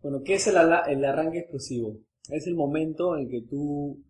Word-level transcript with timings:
Bueno, 0.00 0.22
¿qué 0.24 0.34
es 0.34 0.46
el, 0.46 0.56
el 0.56 1.04
arranque 1.04 1.40
explosivo? 1.40 1.98
Es 2.30 2.46
el 2.46 2.54
momento 2.54 3.16
en 3.16 3.28
que 3.28 3.42
tú, 3.42 4.04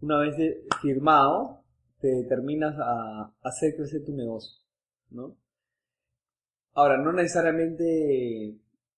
una 0.00 0.18
vez 0.18 0.34
firmado, 0.80 1.62
te 2.00 2.08
determinas 2.08 2.74
a 2.78 3.34
hacer 3.42 3.76
crecer 3.76 4.04
tu 4.04 4.14
negocio, 4.14 4.58
¿no? 5.10 5.36
Ahora, 6.72 6.98
no 6.98 7.12
necesariamente 7.12 8.56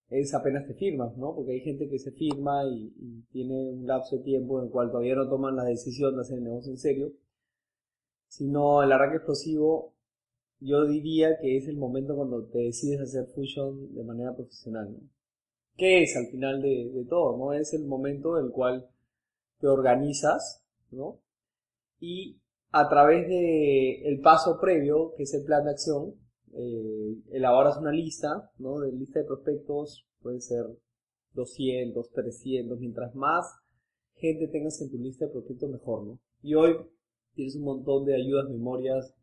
es 0.09 0.33
apenas 0.33 0.65
te 0.67 0.73
firmas, 0.73 1.15
¿no? 1.17 1.35
Porque 1.35 1.53
hay 1.53 1.61
gente 1.61 1.89
que 1.89 1.99
se 1.99 2.11
firma 2.11 2.63
y, 2.65 2.93
y 2.97 3.21
tiene 3.31 3.71
un 3.71 3.85
lapso 3.87 4.17
de 4.17 4.23
tiempo 4.23 4.59
en 4.59 4.65
el 4.65 4.71
cual 4.71 4.91
todavía 4.91 5.15
no 5.15 5.29
toman 5.29 5.55
la 5.55 5.63
decisión 5.65 6.15
de 6.15 6.21
hacer 6.21 6.37
el 6.39 6.45
negocio 6.45 6.71
en 6.71 6.77
serio, 6.77 7.13
sino 8.27 8.83
el 8.83 8.91
arranque 8.91 9.17
explosivo, 9.17 9.93
yo 10.59 10.85
diría 10.85 11.37
que 11.39 11.57
es 11.57 11.67
el 11.67 11.77
momento 11.77 12.15
cuando 12.15 12.45
te 12.45 12.59
decides 12.59 13.01
hacer 13.01 13.27
fusion 13.27 13.93
de 13.93 14.03
manera 14.03 14.35
profesional, 14.35 14.91
¿no? 14.91 15.18
¿Qué 15.79 16.03
es 16.03 16.17
al 16.17 16.27
final 16.27 16.61
de, 16.61 17.05
todo? 17.09 17.37
¿no? 17.37 17.53
Es 17.53 17.73
el 17.73 17.85
momento 17.85 18.37
en 18.37 18.47
el 18.47 18.51
cual 18.51 18.89
te 19.59 19.67
organizas, 19.67 20.61
¿no? 20.91 21.21
Y 22.01 22.37
a 22.71 22.89
través 22.89 23.29
de 23.29 24.01
el 24.03 24.19
paso 24.19 24.59
previo, 24.59 25.13
que 25.15 25.23
es 25.23 25.33
el 25.33 25.45
plan 25.45 25.63
de 25.63 25.71
acción, 25.71 26.15
eh, 26.53 27.15
elaboras 27.31 27.77
una 27.77 27.93
lista, 27.93 28.51
¿no? 28.57 28.79
De 28.81 28.91
lista 28.91 29.19
de 29.19 29.25
prospectos, 29.25 30.05
puede 30.21 30.41
ser 30.41 30.65
200, 31.35 32.11
300, 32.11 32.77
mientras 32.77 33.15
más 33.15 33.45
gente 34.15 34.49
tengas 34.49 34.81
en 34.81 34.91
tu 34.91 34.97
lista 34.97 35.25
de 35.25 35.31
prospectos, 35.31 35.69
mejor, 35.69 36.03
¿no? 36.05 36.19
Y 36.41 36.55
hoy 36.55 36.75
tienes 37.35 37.55
un 37.55 37.63
montón 37.63 38.03
de 38.03 38.15
ayudas, 38.15 38.49
memorias 38.49 39.15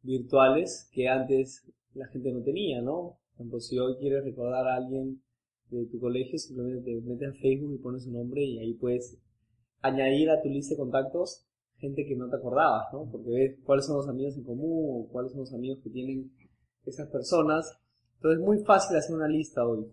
virtuales 0.00 0.88
que 0.92 1.08
antes 1.08 1.62
la 1.92 2.06
gente 2.06 2.32
no 2.32 2.42
tenía, 2.42 2.80
¿no? 2.80 3.18
Por 3.50 3.60
si 3.60 3.78
hoy 3.78 3.96
quieres 3.98 4.24
recordar 4.24 4.66
a 4.66 4.76
alguien 4.76 5.20
de 5.78 5.86
tu 5.86 5.98
colegio, 6.00 6.38
simplemente 6.38 6.82
te 6.82 7.00
metes 7.00 7.28
a 7.28 7.32
Facebook 7.40 7.74
y 7.74 7.78
pones 7.78 8.04
su 8.04 8.10
nombre 8.10 8.42
y 8.42 8.58
ahí 8.58 8.74
puedes 8.74 9.18
añadir 9.80 10.30
a 10.30 10.40
tu 10.42 10.48
lista 10.48 10.74
de 10.74 10.78
contactos 10.78 11.46
gente 11.78 12.06
que 12.06 12.16
no 12.16 12.28
te 12.28 12.36
acordabas, 12.36 12.86
¿no? 12.92 13.08
Porque 13.10 13.30
ves 13.30 13.58
cuáles 13.64 13.86
son 13.86 13.96
los 13.96 14.08
amigos 14.08 14.36
en 14.36 14.44
común 14.44 15.04
o 15.04 15.08
cuáles 15.10 15.32
son 15.32 15.40
los 15.40 15.52
amigos 15.52 15.80
que 15.82 15.90
tienen 15.90 16.32
esas 16.86 17.08
personas. 17.08 17.78
Entonces 18.16 18.40
es 18.40 18.46
muy 18.46 18.58
fácil 18.64 18.96
hacer 18.96 19.14
una 19.14 19.28
lista 19.28 19.66
hoy. 19.66 19.86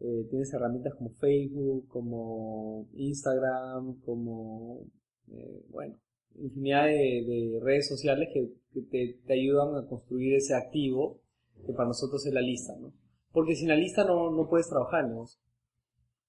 Eh, 0.00 0.26
tienes 0.30 0.52
herramientas 0.54 0.94
como 0.94 1.10
Facebook, 1.10 1.88
como 1.88 2.88
Instagram, 2.94 4.00
como, 4.00 4.86
eh, 5.30 5.62
bueno, 5.68 5.96
infinidad 6.36 6.86
de, 6.86 7.24
de 7.26 7.60
redes 7.62 7.86
sociales 7.86 8.28
que, 8.32 8.50
que 8.72 8.82
te, 8.82 9.20
te 9.26 9.32
ayudan 9.34 9.76
a 9.76 9.86
construir 9.86 10.34
ese 10.34 10.54
activo 10.54 11.20
que 11.66 11.74
para 11.74 11.88
nosotros 11.88 12.24
es 12.24 12.32
la 12.32 12.40
lista, 12.40 12.74
¿no? 12.80 12.94
Porque 13.32 13.54
sin 13.54 13.68
la 13.68 13.76
lista 13.76 14.04
no, 14.04 14.30
no 14.30 14.48
puedes 14.48 14.68
trabajar 14.68 15.06
negocio. 15.06 15.40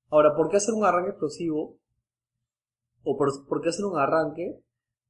Ahora, 0.10 0.36
¿por 0.36 0.50
qué 0.50 0.58
hacer 0.58 0.74
un 0.74 0.84
arranque 0.84 1.12
explosivo? 1.12 1.78
¿O 3.04 3.18
por, 3.18 3.30
por 3.48 3.62
qué 3.62 3.70
hacer 3.70 3.86
un 3.86 3.98
arranque? 3.98 4.60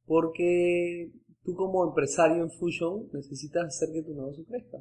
Porque 0.06 1.12
tú 1.44 1.56
como 1.56 1.88
empresario 1.88 2.44
en 2.44 2.52
Fusion 2.52 3.10
necesitas 3.12 3.66
hacer 3.66 3.90
que 3.94 4.04
tu 4.04 4.14
negocio 4.14 4.46
crezca. 4.46 4.78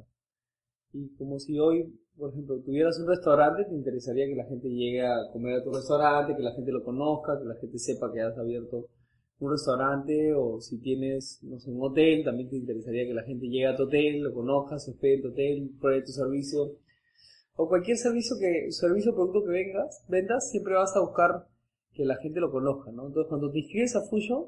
Y 0.93 1.15
como 1.15 1.39
si 1.39 1.57
hoy, 1.59 1.91
por 2.17 2.31
ejemplo, 2.31 2.59
tuvieras 2.61 2.99
un 2.99 3.07
restaurante, 3.07 3.65
te 3.65 3.75
interesaría 3.75 4.27
que 4.27 4.35
la 4.35 4.45
gente 4.45 4.69
llegue 4.69 5.01
a 5.05 5.31
comer 5.31 5.55
a 5.55 5.63
tu 5.63 5.71
restaurante, 5.71 6.35
que 6.35 6.43
la 6.43 6.53
gente 6.53 6.71
lo 6.71 6.83
conozca, 6.83 7.39
que 7.39 7.45
la 7.45 7.55
gente 7.55 7.79
sepa 7.79 8.11
que 8.11 8.21
has 8.21 8.37
abierto 8.37 8.89
un 9.39 9.51
restaurante, 9.51 10.33
o 10.35 10.59
si 10.61 10.79
tienes, 10.79 11.39
no 11.41 11.57
sé, 11.59 11.71
un 11.71 11.81
hotel, 11.81 12.23
también 12.23 12.49
te 12.49 12.57
interesaría 12.57 13.07
que 13.07 13.13
la 13.13 13.23
gente 13.23 13.47
llegue 13.47 13.67
a 13.67 13.75
tu 13.75 13.83
hotel, 13.83 14.21
lo 14.21 14.33
conozca, 14.33 14.77
se 14.77 14.91
hospede 14.91 15.15
en 15.15 15.21
tu 15.21 15.27
hotel, 15.29 15.71
pruebe 15.79 16.03
tu 16.03 16.11
servicio, 16.11 16.75
o 17.61 17.67
cualquier 17.69 17.95
servicio 17.95 18.37
que, 18.39 18.71
servicio 18.71 19.11
o 19.11 19.15
producto 19.15 19.43
que 19.43 19.51
vengas, 19.51 20.03
vendas, 20.09 20.49
siempre 20.49 20.73
vas 20.73 20.95
a 20.95 21.01
buscar 21.01 21.47
que 21.93 22.05
la 22.05 22.15
gente 22.15 22.39
lo 22.39 22.49
conozca, 22.49 22.91
¿no? 22.91 23.05
Entonces, 23.05 23.29
cuando 23.29 23.51
te 23.51 23.59
inscribes 23.59 23.95
a 23.95 24.01
Fusion, 24.01 24.47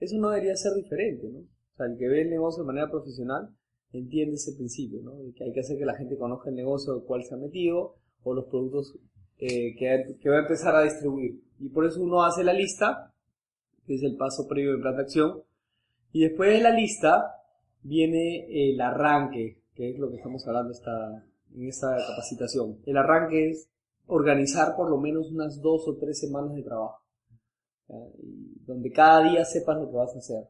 eso 0.00 0.16
no 0.16 0.30
debería 0.30 0.56
ser 0.56 0.72
diferente, 0.72 1.28
¿no? 1.28 1.40
O 1.40 1.76
sea, 1.76 1.84
el 1.84 1.98
que 1.98 2.08
ve 2.08 2.22
el 2.22 2.30
negocio 2.30 2.62
de 2.62 2.68
manera 2.68 2.90
profesional 2.90 3.50
entiende 3.92 4.36
ese 4.36 4.54
principio, 4.56 5.02
¿no? 5.02 5.12
Que 5.36 5.44
hay 5.44 5.52
que 5.52 5.60
hacer 5.60 5.76
que 5.76 5.84
la 5.84 5.96
gente 5.96 6.16
conozca 6.16 6.48
el 6.48 6.56
negocio 6.56 6.94
al 6.94 7.02
cual 7.02 7.24
se 7.24 7.34
ha 7.34 7.36
metido 7.36 7.96
o 8.22 8.32
los 8.32 8.46
productos 8.46 8.98
eh, 9.38 9.76
que, 9.76 10.16
que 10.18 10.30
va 10.30 10.36
a 10.36 10.42
empezar 10.42 10.74
a 10.74 10.82
distribuir. 10.82 11.38
Y 11.60 11.68
por 11.68 11.84
eso 11.84 12.00
uno 12.00 12.22
hace 12.22 12.42
la 12.42 12.54
lista, 12.54 13.12
que 13.86 13.96
es 13.96 14.02
el 14.02 14.16
paso 14.16 14.48
previo 14.48 14.72
de 14.72 14.80
plan 14.80 14.96
de 14.96 15.02
acción, 15.02 15.42
y 16.10 16.22
después 16.22 16.50
de 16.50 16.62
la 16.62 16.70
lista 16.70 17.34
viene 17.82 18.70
el 18.70 18.80
arranque, 18.80 19.58
que 19.74 19.90
es 19.90 19.98
lo 19.98 20.08
que 20.08 20.16
estamos 20.16 20.46
hablando 20.48 20.72
esta, 20.72 21.22
en 21.54 21.68
esta 21.68 21.96
capacitación. 21.96 22.78
El 22.86 22.96
arranque 22.96 23.50
es 23.50 23.68
organizar 24.06 24.76
por 24.76 24.90
lo 24.90 24.98
menos 24.98 25.30
unas 25.30 25.60
dos 25.60 25.86
o 25.88 25.96
tres 25.96 26.18
semanas 26.18 26.54
de 26.54 26.62
trabajo, 26.62 27.02
donde 27.88 28.90
cada 28.92 29.28
día 29.28 29.44
sepas 29.44 29.78
lo 29.78 29.90
que 29.90 29.96
vas 29.96 30.14
a 30.14 30.18
hacer. 30.18 30.48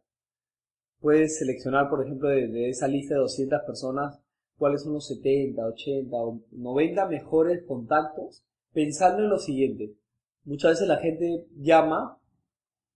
Puedes 1.01 1.39
seleccionar, 1.39 1.89
por 1.89 2.05
ejemplo, 2.05 2.29
de, 2.29 2.49
de 2.49 2.71
esa 2.71 2.89
lista 2.89 3.15
de 3.15 3.21
200 3.21 3.63
personas, 3.67 4.19
cuáles 4.57 4.83
son 4.83 4.95
los 4.95 5.07
70, 5.07 5.65
80 5.65 6.17
o 6.17 6.41
90 6.53 7.07
mejores 7.07 7.65
contactos, 7.65 8.45
pensando 8.73 9.23
en 9.23 9.31
lo 9.31 9.39
siguiente. 9.39 9.95
Muchas 10.45 10.73
veces 10.73 10.89
la 10.89 10.99
gente 10.99 11.47
llama 11.57 12.19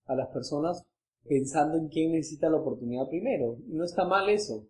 a 0.07 0.15
las 0.15 0.29
personas 0.29 0.85
pensando 1.29 1.79
en 1.79 1.89
quién 1.89 2.13
necesita 2.13 2.49
la 2.49 2.59
oportunidad 2.59 3.09
primero. 3.09 3.59
Y 3.69 3.75
no 3.75 3.85
está 3.85 4.05
mal 4.05 4.29
eso, 4.29 4.67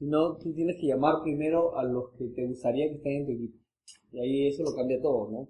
sino 0.00 0.38
tú 0.38 0.54
tienes 0.54 0.76
que 0.80 0.86
llamar 0.86 1.22
primero 1.22 1.76
a 1.76 1.84
los 1.84 2.10
que 2.16 2.28
te 2.28 2.46
gustaría 2.46 2.88
que 2.88 2.96
estén 2.96 3.20
en 3.20 3.26
tu 3.26 3.32
equipo. 3.32 3.58
Y 4.12 4.18
ahí 4.18 4.46
eso 4.48 4.62
lo 4.64 4.74
cambia 4.74 5.00
todo, 5.00 5.30
¿no? 5.30 5.48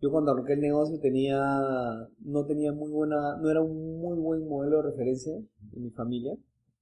Yo 0.00 0.10
cuando 0.10 0.32
arranqué 0.32 0.54
el 0.54 0.60
negocio 0.60 0.98
tenía, 0.98 1.40
no 2.18 2.44
tenía 2.44 2.72
muy 2.72 2.90
buena, 2.90 3.36
no 3.40 3.48
era 3.48 3.62
un 3.62 4.00
muy 4.00 4.18
buen 4.18 4.48
modelo 4.48 4.78
de 4.78 4.90
referencia 4.90 5.32
en 5.36 5.82
mi 5.82 5.90
familia, 5.90 6.36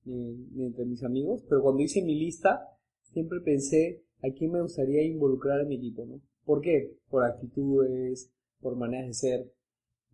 ni, 0.06 0.32
ni 0.54 0.64
entre 0.64 0.86
mis 0.86 1.04
amigos, 1.04 1.44
pero 1.46 1.62
cuando 1.62 1.82
hice 1.82 2.02
mi 2.02 2.18
lista, 2.18 2.66
siempre 3.02 3.40
pensé 3.40 4.02
a 4.22 4.30
quién 4.30 4.50
me 4.50 4.62
gustaría 4.62 5.02
involucrar 5.02 5.60
en 5.60 5.68
mi 5.68 5.76
equipo, 5.76 6.06
¿no? 6.06 6.22
¿Por 6.46 6.62
qué? 6.62 6.96
Por 7.10 7.24
actitudes, 7.24 8.32
por 8.62 8.76
maneras 8.76 9.08
de 9.08 9.14
ser. 9.14 9.52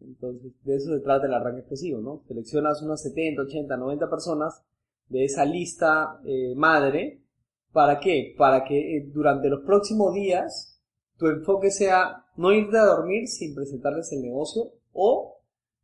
Entonces, 0.01 0.53
de 0.65 0.75
eso 0.75 0.93
se 0.93 1.01
trata 1.01 1.27
el 1.27 1.35
arranque 1.35 1.61
explosivo, 1.61 2.01
¿no? 2.01 2.25
Seleccionas 2.27 2.83
unas 2.83 3.03
70, 3.03 3.43
80, 3.43 3.77
90 3.77 4.11
personas 4.11 4.65
de 5.09 5.25
esa 5.25 5.45
lista 5.45 6.21
eh, 6.25 6.55
madre. 6.57 7.23
¿Para 7.73 8.01
qué? 8.01 8.35
Para 8.37 8.65
que 8.65 8.97
eh, 8.97 9.11
durante 9.13 9.49
los 9.49 9.65
próximos 9.65 10.15
días 10.15 10.81
tu 11.17 11.27
enfoque 11.27 11.71
sea 11.71 12.25
no 12.37 12.53
irte 12.53 12.77
a 12.77 12.85
dormir 12.85 13.27
sin 13.29 13.55
presentarles 13.55 14.13
el 14.13 14.23
negocio 14.23 14.73
o 14.93 15.41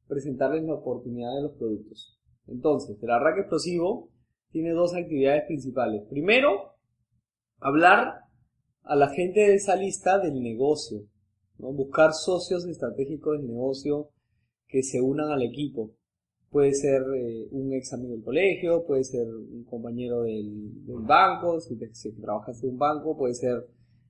presentarles 0.07 0.65
la 0.65 0.75
oportunidad 0.75 1.35
de 1.35 1.43
los 1.43 1.53
productos. 1.53 2.19
Entonces, 2.47 3.03
el 3.03 3.11
arranque 3.11 3.41
explosivo 3.41 4.11
tiene 4.51 4.73
dos 4.73 4.95
actividades 4.95 5.45
principales. 5.47 6.03
Primero, 6.09 6.75
hablar 7.59 8.23
a 8.83 8.97
la 8.97 9.09
gente 9.09 9.41
de 9.41 9.55
esa 9.55 9.77
lista 9.77 10.19
del 10.19 10.43
negocio, 10.43 11.07
¿no? 11.59 11.73
buscar 11.73 12.13
socios 12.13 12.67
estratégicos 12.67 13.39
del 13.39 13.49
negocio 13.49 14.11
que 14.67 14.83
se 14.83 15.01
unan 15.01 15.31
al 15.31 15.43
equipo. 15.43 15.93
Puede 16.53 16.75
ser 16.75 17.03
eh, 17.17 17.49
un 17.51 17.73
ex 17.73 17.95
amigo 17.95 18.13
del 18.13 18.23
colegio, 18.23 18.85
puede 18.87 19.05
ser 19.05 19.27
un 19.27 19.65
compañero 19.65 20.23
del, 20.23 20.85
del 20.85 21.01
banco, 21.01 21.59
si, 21.61 21.79
te, 21.79 21.89
trabajas 22.21 22.63
en 22.63 22.71
un 22.71 22.79
banco, 22.79 23.17
puede 23.17 23.35
ser 23.35 23.67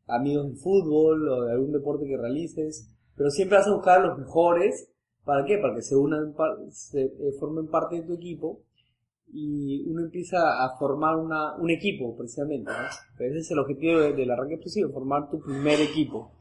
amigos 0.08 0.50
de 0.50 0.56
fútbol 0.56 1.28
o 1.28 1.44
de 1.44 1.52
algún 1.52 1.70
deporte 1.70 2.04
que 2.04 2.16
realices, 2.16 2.92
pero 3.16 3.30
siempre 3.30 3.58
vas 3.58 3.68
a 3.68 3.74
buscar 3.74 4.00
a 4.00 4.06
los 4.08 4.18
mejores. 4.18 4.88
¿Para 5.24 5.44
qué? 5.44 5.58
Para 5.58 5.76
que 5.76 5.82
se 5.82 5.94
unan, 5.94 6.34
se 6.70 7.04
eh, 7.04 7.32
formen 7.38 7.68
parte 7.68 8.00
de 8.00 8.02
tu 8.08 8.14
equipo 8.14 8.64
y 9.32 9.88
uno 9.88 10.02
empieza 10.02 10.64
a 10.64 10.76
formar 10.78 11.16
una, 11.16 11.56
un 11.56 11.70
equipo 11.70 12.16
precisamente. 12.16 12.72
Ese 13.20 13.38
es 13.38 13.50
el 13.52 13.60
objetivo 13.60 14.00
de, 14.00 14.14
del 14.14 14.30
arranque 14.32 14.54
explosivo, 14.54 14.90
formar 14.90 15.30
tu 15.30 15.40
primer 15.40 15.80
equipo. 15.80 16.32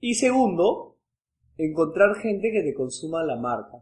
Y 0.00 0.14
segundo, 0.14 0.98
encontrar 1.56 2.16
gente 2.16 2.50
que 2.50 2.62
te 2.62 2.74
consuma 2.74 3.24
la 3.24 3.36
marca, 3.36 3.78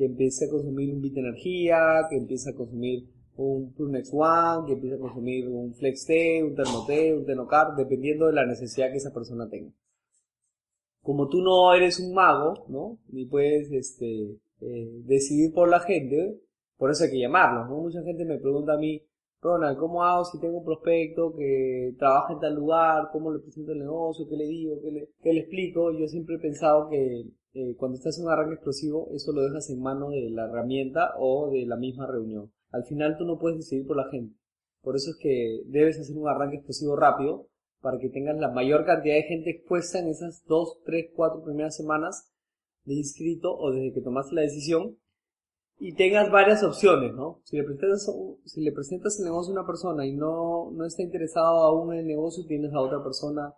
que 0.00 0.06
empiece 0.06 0.46
a 0.46 0.48
consumir 0.48 0.94
un 0.94 1.02
bit 1.02 1.18
energía, 1.18 2.06
que 2.08 2.16
empiece 2.16 2.48
a 2.48 2.54
consumir 2.54 3.06
un 3.36 3.74
Prunex 3.74 4.08
One, 4.14 4.66
que 4.66 4.72
empiece 4.72 4.96
a 4.96 4.98
consumir 4.98 5.46
un 5.46 5.74
Flex 5.74 6.06
T, 6.06 6.42
un 6.42 6.54
Thermoté, 6.54 7.14
un 7.14 7.26
Tenocar, 7.26 7.76
dependiendo 7.76 8.26
de 8.26 8.32
la 8.32 8.46
necesidad 8.46 8.90
que 8.90 8.96
esa 8.96 9.12
persona 9.12 9.46
tenga. 9.50 9.70
como 11.02 11.28
tú 11.28 11.42
no 11.42 11.74
eres 11.74 12.00
un 12.00 12.14
mago, 12.14 12.64
¿no? 12.68 12.98
Ni 13.08 13.26
puedes 13.26 13.70
este, 13.72 14.38
eh, 14.62 15.02
decidir 15.04 15.52
por 15.52 15.68
la 15.68 15.80
gente, 15.80 16.40
por 16.78 16.90
eso 16.90 17.04
hay 17.04 17.10
que 17.10 17.20
llamarlos. 17.20 17.68
Mucha 17.68 18.02
gente 18.02 18.24
me 18.24 18.38
pregunta 18.38 18.72
a 18.72 18.78
mí, 18.78 19.02
Ronald, 19.42 19.78
¿cómo 19.78 20.02
hago 20.02 20.24
si 20.24 20.38
tengo 20.38 20.58
un 20.58 20.64
prospecto 20.64 21.34
que 21.34 21.94
trabaja 21.98 22.34
en 22.34 22.40
tal 22.40 22.54
lugar? 22.54 23.08
¿Cómo 23.10 23.32
le 23.32 23.38
presento 23.38 23.72
el 23.72 23.78
negocio? 23.78 24.26
¿Qué 24.28 24.36
le 24.36 24.46
digo? 24.46 24.78
¿Qué 24.82 24.90
le, 24.90 25.32
le 25.32 25.40
explico? 25.40 25.92
Yo 25.92 26.06
siempre 26.08 26.36
he 26.36 26.38
pensado 26.38 26.90
que 26.90 27.24
eh, 27.54 27.74
cuando 27.76 27.96
estás 27.96 28.18
en 28.18 28.26
un 28.26 28.32
arranque 28.32 28.54
explosivo, 28.54 29.08
eso 29.14 29.32
lo 29.32 29.42
dejas 29.42 29.70
en 29.70 29.80
mano 29.80 30.10
de 30.10 30.28
la 30.30 30.44
herramienta 30.44 31.14
o 31.18 31.50
de 31.50 31.64
la 31.64 31.76
misma 31.76 32.06
reunión. 32.06 32.52
Al 32.70 32.84
final 32.84 33.16
tú 33.16 33.24
no 33.24 33.38
puedes 33.38 33.58
decidir 33.58 33.86
por 33.86 33.96
la 33.96 34.10
gente. 34.10 34.36
Por 34.82 34.96
eso 34.96 35.10
es 35.10 35.16
que 35.18 35.62
debes 35.66 35.98
hacer 35.98 36.16
un 36.16 36.28
arranque 36.28 36.56
explosivo 36.56 36.96
rápido 36.96 37.48
para 37.80 37.98
que 37.98 38.10
tengas 38.10 38.38
la 38.38 38.50
mayor 38.50 38.84
cantidad 38.84 39.14
de 39.14 39.22
gente 39.22 39.50
expuesta 39.50 39.98
en 39.98 40.08
esas 40.08 40.44
dos, 40.46 40.80
tres, 40.84 41.10
cuatro 41.14 41.42
primeras 41.42 41.74
semanas 41.74 42.30
de 42.84 42.94
inscrito 42.94 43.56
o 43.56 43.70
desde 43.72 43.94
que 43.94 44.02
tomaste 44.02 44.34
la 44.34 44.42
decisión 44.42 44.98
y 45.80 45.94
tengas 45.94 46.30
varias 46.30 46.62
opciones, 46.62 47.14
¿no? 47.14 47.40
Si 47.44 47.56
le 47.56 47.64
presentas, 47.64 48.12
si 48.44 48.60
le 48.60 48.70
presentas 48.70 49.18
el 49.18 49.24
negocio 49.24 49.52
a 49.52 49.60
una 49.60 49.66
persona 49.66 50.06
y 50.06 50.12
no, 50.12 50.70
no 50.72 50.84
está 50.84 51.02
interesado 51.02 51.62
aún 51.62 51.94
en 51.94 52.00
el 52.00 52.06
negocio, 52.06 52.44
tienes 52.46 52.74
a 52.74 52.80
otra 52.80 53.02
persona 53.02 53.54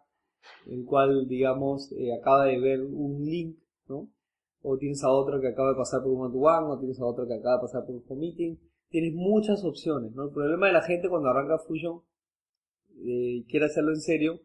el 0.66 0.84
cual, 0.84 1.26
digamos, 1.26 1.90
eh, 1.92 2.14
acaba 2.14 2.46
de 2.46 2.60
ver 2.60 2.80
un 2.80 3.24
link, 3.24 3.58
¿no? 3.88 4.08
O 4.62 4.78
tienes 4.78 5.02
a 5.02 5.10
otro 5.10 5.40
que 5.40 5.48
acaba 5.48 5.70
de 5.70 5.76
pasar 5.76 6.02
por 6.02 6.12
un 6.12 6.22
one-to-one, 6.22 6.72
o 6.72 6.78
tienes 6.78 7.00
a 7.00 7.06
otro 7.06 7.26
que 7.26 7.34
acaba 7.34 7.56
de 7.56 7.62
pasar 7.62 7.84
por 7.84 7.96
un 7.96 8.18
meeting. 8.18 8.56
Tienes 8.88 9.14
muchas 9.14 9.64
opciones, 9.64 10.12
¿no? 10.12 10.26
El 10.26 10.30
problema 10.30 10.68
de 10.68 10.74
la 10.74 10.82
gente 10.82 11.08
cuando 11.08 11.28
arranca 11.28 11.58
Fusion 11.58 12.02
eh, 13.04 13.44
quiere 13.48 13.66
hacerlo 13.66 13.90
en 13.90 14.00
serio 14.00 14.40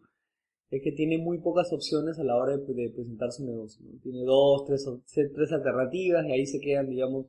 es 0.72 0.82
que 0.82 0.92
tiene 0.92 1.20
muy 1.20 1.38
pocas 1.40 1.72
opciones 1.72 2.18
a 2.18 2.24
la 2.24 2.36
hora 2.36 2.58
de, 2.58 2.90
presentar 2.90 3.32
su 3.32 3.46
negocio. 3.46 3.86
¿no? 3.86 4.00
Tiene 4.02 4.24
dos, 4.24 4.66
tres, 4.66 4.86
tres 5.14 5.52
alternativas 5.52 6.26
y 6.26 6.32
ahí 6.32 6.46
se 6.46 6.60
quedan, 6.60 6.90
digamos, 6.90 7.28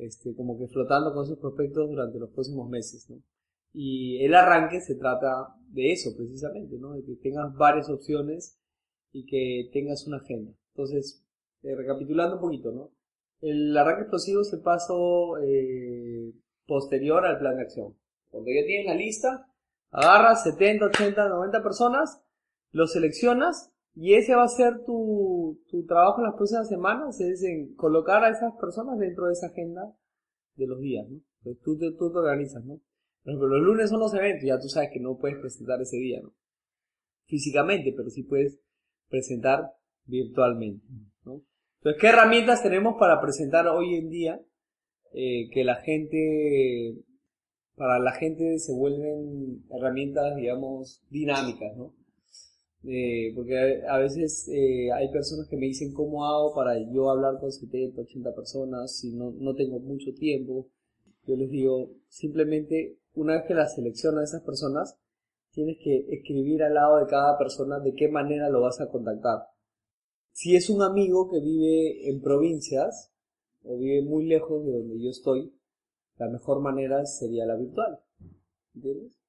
este, 0.00 0.34
como 0.34 0.58
que 0.58 0.68
flotando 0.68 1.12
con 1.12 1.26
sus 1.26 1.38
prospectos 1.38 1.88
durante 1.88 2.18
los 2.18 2.30
próximos 2.30 2.68
meses. 2.68 3.06
Y 3.72 4.24
el 4.24 4.34
arranque 4.34 4.80
se 4.80 4.96
trata 4.96 5.54
de 5.68 5.92
eso 5.92 6.10
precisamente, 6.16 6.76
¿no? 6.78 6.92
De 6.94 7.04
que 7.04 7.16
tengas 7.16 7.54
varias 7.54 7.88
opciones 7.88 8.58
y 9.12 9.26
que 9.26 9.70
tengas 9.72 10.06
una 10.06 10.18
agenda. 10.18 10.52
Entonces, 10.74 11.24
eh, 11.62 11.74
recapitulando 11.76 12.36
un 12.36 12.40
poquito, 12.40 12.72
¿no? 12.72 12.90
El 13.40 13.76
arranque 13.76 14.02
explosivo 14.02 14.42
es 14.42 14.52
el 14.52 14.60
paso 14.60 15.38
eh, 15.38 16.32
posterior 16.66 17.24
al 17.24 17.38
plan 17.38 17.56
de 17.56 17.62
acción. 17.62 17.96
Cuando 18.28 18.50
ya 18.50 18.66
tienes 18.66 18.86
la 18.86 18.94
lista, 18.94 19.46
agarras 19.90 20.44
70, 20.44 20.86
80, 20.86 21.28
90 21.28 21.62
personas, 21.62 22.22
los 22.72 22.92
seleccionas 22.92 23.72
y 23.94 24.14
ese 24.14 24.34
va 24.34 24.44
a 24.44 24.48
ser 24.48 24.84
tu, 24.84 25.39
tu 25.70 25.84
trabajo 25.86 26.20
en 26.20 26.26
las 26.26 26.34
próximas 26.34 26.68
semanas, 26.68 27.20
es 27.20 27.42
en 27.42 27.74
colocar 27.74 28.24
a 28.24 28.30
esas 28.30 28.52
personas 28.60 28.98
dentro 28.98 29.26
de 29.26 29.32
esa 29.32 29.48
agenda 29.48 29.82
de 30.56 30.66
los 30.66 30.80
días, 30.80 31.08
¿no? 31.08 31.20
Entonces 31.38 31.62
tú, 31.62 31.78
tú, 31.78 32.12
te 32.12 32.18
organizas, 32.18 32.64
¿no? 32.64 32.80
Por 33.22 33.32
ejemplo, 33.32 33.48
los 33.48 33.62
lunes 33.62 33.90
son 33.90 34.00
los 34.00 34.14
eventos, 34.14 34.46
ya 34.46 34.58
tú 34.58 34.68
sabes 34.68 34.90
que 34.92 35.00
no 35.00 35.18
puedes 35.18 35.38
presentar 35.38 35.80
ese 35.80 35.96
día, 35.96 36.20
¿no? 36.22 36.32
Físicamente, 37.26 37.92
pero 37.96 38.10
sí 38.10 38.22
puedes 38.22 38.60
presentar 39.08 39.72
virtualmente, 40.04 40.86
¿no? 41.24 41.42
Entonces, 41.78 42.00
¿qué 42.00 42.08
herramientas 42.08 42.62
tenemos 42.62 42.96
para 42.98 43.20
presentar 43.20 43.66
hoy 43.68 43.94
en 43.94 44.08
día 44.10 44.40
eh, 45.12 45.48
que 45.50 45.64
la 45.64 45.76
gente, 45.76 46.94
para 47.74 47.98
la 47.98 48.12
gente 48.12 48.58
se 48.58 48.72
vuelven 48.72 49.64
herramientas, 49.70 50.36
digamos, 50.36 51.02
dinámicas, 51.10 51.76
¿no? 51.76 51.94
Eh, 52.84 53.32
porque 53.34 53.82
a, 53.86 53.98
veces 53.98 54.48
eh, 54.48 54.90
hay 54.90 55.12
personas 55.12 55.46
que 55.48 55.56
me 55.56 55.66
dicen 55.66 55.92
cómo 55.92 56.24
hago 56.24 56.54
para 56.54 56.78
yo 56.90 57.10
hablar 57.10 57.38
con 57.38 57.52
70, 57.52 58.00
80 58.00 58.34
personas 58.34 58.96
si 58.96 59.12
no, 59.12 59.32
no 59.32 59.54
tengo 59.54 59.78
mucho 59.80 60.12
tiempo. 60.14 60.68
Yo 61.26 61.36
les 61.36 61.50
digo, 61.50 61.90
simplemente 62.08 62.98
una 63.14 63.34
vez 63.34 63.44
que 63.46 63.54
las 63.54 63.74
seleccionas 63.74 64.30
esas 64.30 64.42
personas, 64.42 64.98
tienes 65.52 65.78
que 65.82 66.06
escribir 66.08 66.62
al 66.62 66.74
lado 66.74 66.98
de 66.98 67.06
cada 67.06 67.36
persona 67.36 67.80
de 67.80 67.94
qué 67.94 68.08
manera 68.08 68.48
lo 68.48 68.60
vas 68.62 68.80
a 68.80 68.88
contactar. 68.88 69.48
Si 70.32 70.54
es 70.54 70.70
un 70.70 70.82
amigo 70.82 71.28
que 71.30 71.40
vive 71.40 72.08
en 72.08 72.22
provincias 72.22 73.12
o 73.62 73.76
vive 73.76 74.02
muy 74.02 74.26
lejos 74.26 74.64
de 74.64 74.72
donde 74.72 75.02
yo 75.02 75.10
estoy, 75.10 75.52
la 76.16 76.28
mejor 76.28 76.60
manera 76.60 77.04
sería 77.04 77.46
la 77.46 77.56
virtual. 77.56 77.98
¿Entiendes? 78.74 79.19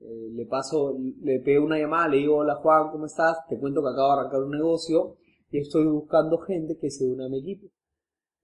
Eh, 0.00 0.30
le 0.32 0.46
paso, 0.46 0.96
le 1.22 1.40
pego 1.40 1.64
una 1.64 1.78
llamada, 1.78 2.08
le 2.08 2.18
digo, 2.18 2.36
hola 2.36 2.56
Juan, 2.56 2.90
¿cómo 2.92 3.06
estás? 3.06 3.38
Te 3.48 3.58
cuento 3.58 3.82
que 3.82 3.88
acabo 3.88 4.14
de 4.14 4.20
arrancar 4.20 4.42
un 4.42 4.52
negocio 4.52 5.16
y 5.50 5.58
estoy 5.58 5.86
buscando 5.86 6.38
gente 6.38 6.76
que 6.78 6.90
se 6.90 7.06
una 7.06 7.26
a 7.26 7.28
mi 7.28 7.40
equipo. 7.40 7.66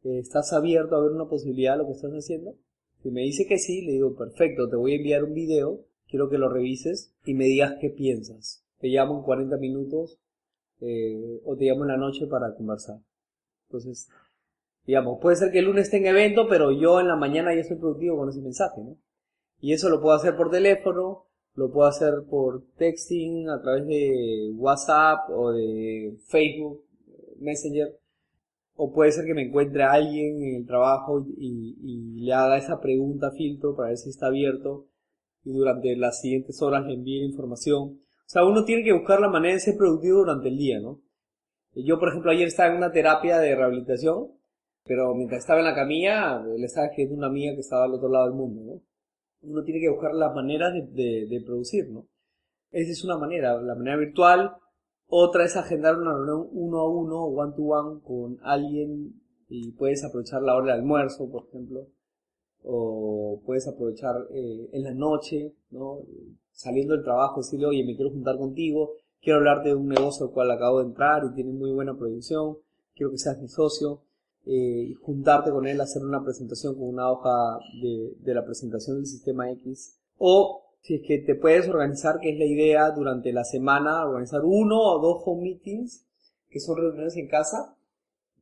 Eh, 0.03 0.19
¿Estás 0.19 0.53
abierto 0.53 0.97
a 0.97 1.01
ver 1.01 1.12
una 1.12 1.29
posibilidad 1.29 1.73
de 1.73 1.79
lo 1.79 1.87
que 1.87 1.93
estás 1.93 2.11
haciendo? 2.12 2.56
Si 3.03 3.11
me 3.11 3.23
dice 3.23 3.47
que 3.47 3.59
sí, 3.59 3.83
le 3.83 3.93
digo, 3.93 4.17
perfecto, 4.17 4.69
te 4.69 4.77
voy 4.77 4.93
a 4.93 4.97
enviar 4.97 5.25
un 5.25 5.35
video, 5.35 5.85
quiero 6.09 6.29
que 6.29 6.39
lo 6.39 6.49
revises 6.49 7.15
y 7.25 7.35
me 7.35 7.45
digas 7.45 7.77
qué 7.81 7.91
piensas. 7.91 8.65
Te 8.79 8.89
llamo 8.89 9.19
en 9.19 9.23
40 9.23 9.57
minutos 9.59 10.19
eh, 10.81 11.41
o 11.45 11.57
te 11.57 11.67
llamo 11.67 11.85
en 11.85 11.89
la 11.89 11.97
noche 11.97 12.27
para 12.27 12.55
conversar. 12.55 12.99
Entonces, 13.69 14.09
digamos, 14.87 15.19
puede 15.21 15.37
ser 15.37 15.53
que 15.53 15.61
el 15.61 15.67
lunes 15.67 15.91
tenga 15.91 16.11
evento, 16.11 16.47
pero 16.49 16.73
yo 16.73 17.00
en 17.00 17.09
la 17.09 17.17
mañana 17.17 17.55
ya 17.55 17.61
estoy 17.61 17.77
productivo 17.77 18.17
con 18.17 18.29
ese 18.29 18.41
mensaje, 18.41 18.83
¿no? 18.83 18.97
Y 19.61 19.73
eso 19.73 19.89
lo 19.89 20.00
puedo 20.00 20.17
hacer 20.17 20.37
por 20.37 20.50
teléfono, 20.50 21.27
lo 21.55 21.71
puedo 21.71 21.89
hacer 21.89 22.12
por 22.29 22.65
texting 22.77 23.49
a 23.49 23.61
través 23.61 23.87
de 23.87 24.53
WhatsApp 24.56 25.31
o 25.31 25.53
de 25.53 26.17
Facebook, 26.27 26.85
Messenger. 27.39 27.97
O 28.77 28.93
puede 28.93 29.12
ser 29.12 29.25
que 29.25 29.35
me 29.35 29.43
encuentre 29.43 29.85
a 29.85 29.93
alguien 29.93 30.43
en 30.43 30.56
el 30.56 30.67
trabajo 30.67 31.25
y, 31.37 32.23
le 32.25 32.33
haga 32.33 32.56
esa 32.56 32.81
pregunta 32.81 33.31
filtro 33.31 33.77
para 33.77 33.91
ver 33.91 33.99
si 33.99 34.11
está 34.11 34.27
abierto 34.27 34.87
y 35.45 35.53
durante 35.53 35.95
las 35.95 36.21
siguientes 36.21 36.61
horas 36.62 36.85
le 36.87 36.95
envíe 36.95 37.23
información. 37.25 37.83
O 37.83 38.29
sea, 38.29 38.45
uno 38.45 38.65
tiene 38.65 38.83
que 38.83 38.93
buscar 38.93 39.21
la 39.21 39.29
manera 39.29 39.55
de 39.55 39.61
ser 39.61 39.77
productivo 39.77 40.21
durante 40.21 40.49
el 40.49 40.57
día, 40.57 40.81
¿no? 40.81 41.00
Yo, 41.75 41.99
por 41.99 42.09
ejemplo, 42.09 42.31
ayer 42.31 42.49
estaba 42.49 42.71
en 42.71 42.79
una 42.79 42.93
terapia 42.93 43.39
de 43.39 43.55
rehabilitación, 43.55 44.29
pero 44.85 45.15
mientras 45.15 45.41
estaba 45.41 45.61
en 45.61 45.67
la 45.67 45.75
camilla, 45.75 46.41
le 46.41 46.65
estaba 46.65 46.87
escribiendo 46.87 47.17
una 47.19 47.27
amiga 47.27 47.55
que 47.55 47.61
estaba 47.61 47.85
al 47.85 47.95
otro 47.95 48.09
lado 48.09 48.27
del 48.27 48.35
mundo, 48.35 48.62
¿no? 48.65 48.81
Uno 49.44 49.62
tiene 49.62 49.81
que 49.81 49.91
buscar 49.91 50.14
la 50.14 50.32
manera 50.32 50.70
de, 50.70 51.26
de, 51.26 51.41
producir, 51.44 51.91
¿no? 51.91 52.06
Esa 52.70 52.93
es 52.93 53.05
una 53.05 53.19
manera, 53.19 53.61
la 53.61 53.75
manera 53.75 53.96
virtual. 53.96 54.52
Otra 55.06 55.44
es 55.44 55.56
agendar 55.56 55.96
una 55.96 56.14
reunión 56.14 56.49
uno 56.50 56.79
a 56.81 56.88
uno, 56.88 57.25
one 57.25 57.52
to 57.55 57.62
one, 57.62 58.00
con 58.02 58.38
alguien 58.42 59.21
y 59.49 59.73
puedes 59.73 60.04
aprovechar 60.04 60.42
la 60.42 60.57
hora 60.57 60.73
de 60.73 60.80
almuerzo, 60.80 61.30
por 61.30 61.47
ejemplo, 61.49 61.87
o 62.62 63.42
puedes 63.45 63.69
aprovechar 63.69 64.14
eh, 64.33 64.71
en 64.73 64.83
la 64.83 64.95
noche, 64.95 65.54
¿no? 65.71 65.99
Saliendo 66.50 66.95
del 66.95 67.04
trabajo, 67.04 67.40
decirle, 67.40 67.66
oye, 67.66 67.85
me 67.85 67.95
quiero 67.95 68.11
juntar 68.11 68.38
contigo, 68.38 68.95
quiero 69.21 69.38
hablarte 69.38 69.69
de 69.69 69.75
un 69.75 69.88
negocio 69.88 70.26
al 70.26 70.33
cual 70.33 70.50
acabo 70.50 70.80
de 70.80 70.87
entrar 70.87 71.23
y 71.25 71.35
tiene 71.35 71.52
muy 71.52 71.71
buena 71.73 71.97
proyección, 71.97 72.57
quiero 72.95 73.11
que 73.11 73.19
seas 73.19 73.40
mi 73.40 73.49
socio 73.49 74.02
eh, 74.47 74.95
juntarte 75.01 75.51
con 75.51 75.67
él, 75.67 75.81
hacer 75.81 76.03
una 76.03 76.23
presentación 76.23 76.75
con 76.75 76.89
una 76.89 77.11
hoja 77.11 77.59
de, 77.81 78.15
de 78.21 78.35
la 78.35 78.45
presentación 78.45 78.97
del 78.97 79.07
sistema 79.07 79.51
X. 79.51 79.99
O 80.19 80.65
si 80.81 80.97
es 80.97 81.03
que 81.07 81.19
te 81.19 81.35
puedes 81.35 81.67
organizar, 81.69 82.19
que 82.21 82.31
es 82.31 82.39
la 82.39 82.45
idea 82.45 82.91
durante 82.91 83.33
la 83.33 83.45
semana, 83.45 84.05
organizar 84.05 84.43
uno 84.45 84.79
o 84.81 85.01
dos 85.01 85.23
home 85.25 85.43
meetings, 85.43 86.07
que 86.51 86.61
son 86.61 86.77
reuniones 86.77 87.17
en 87.17 87.29
casa, 87.29 87.77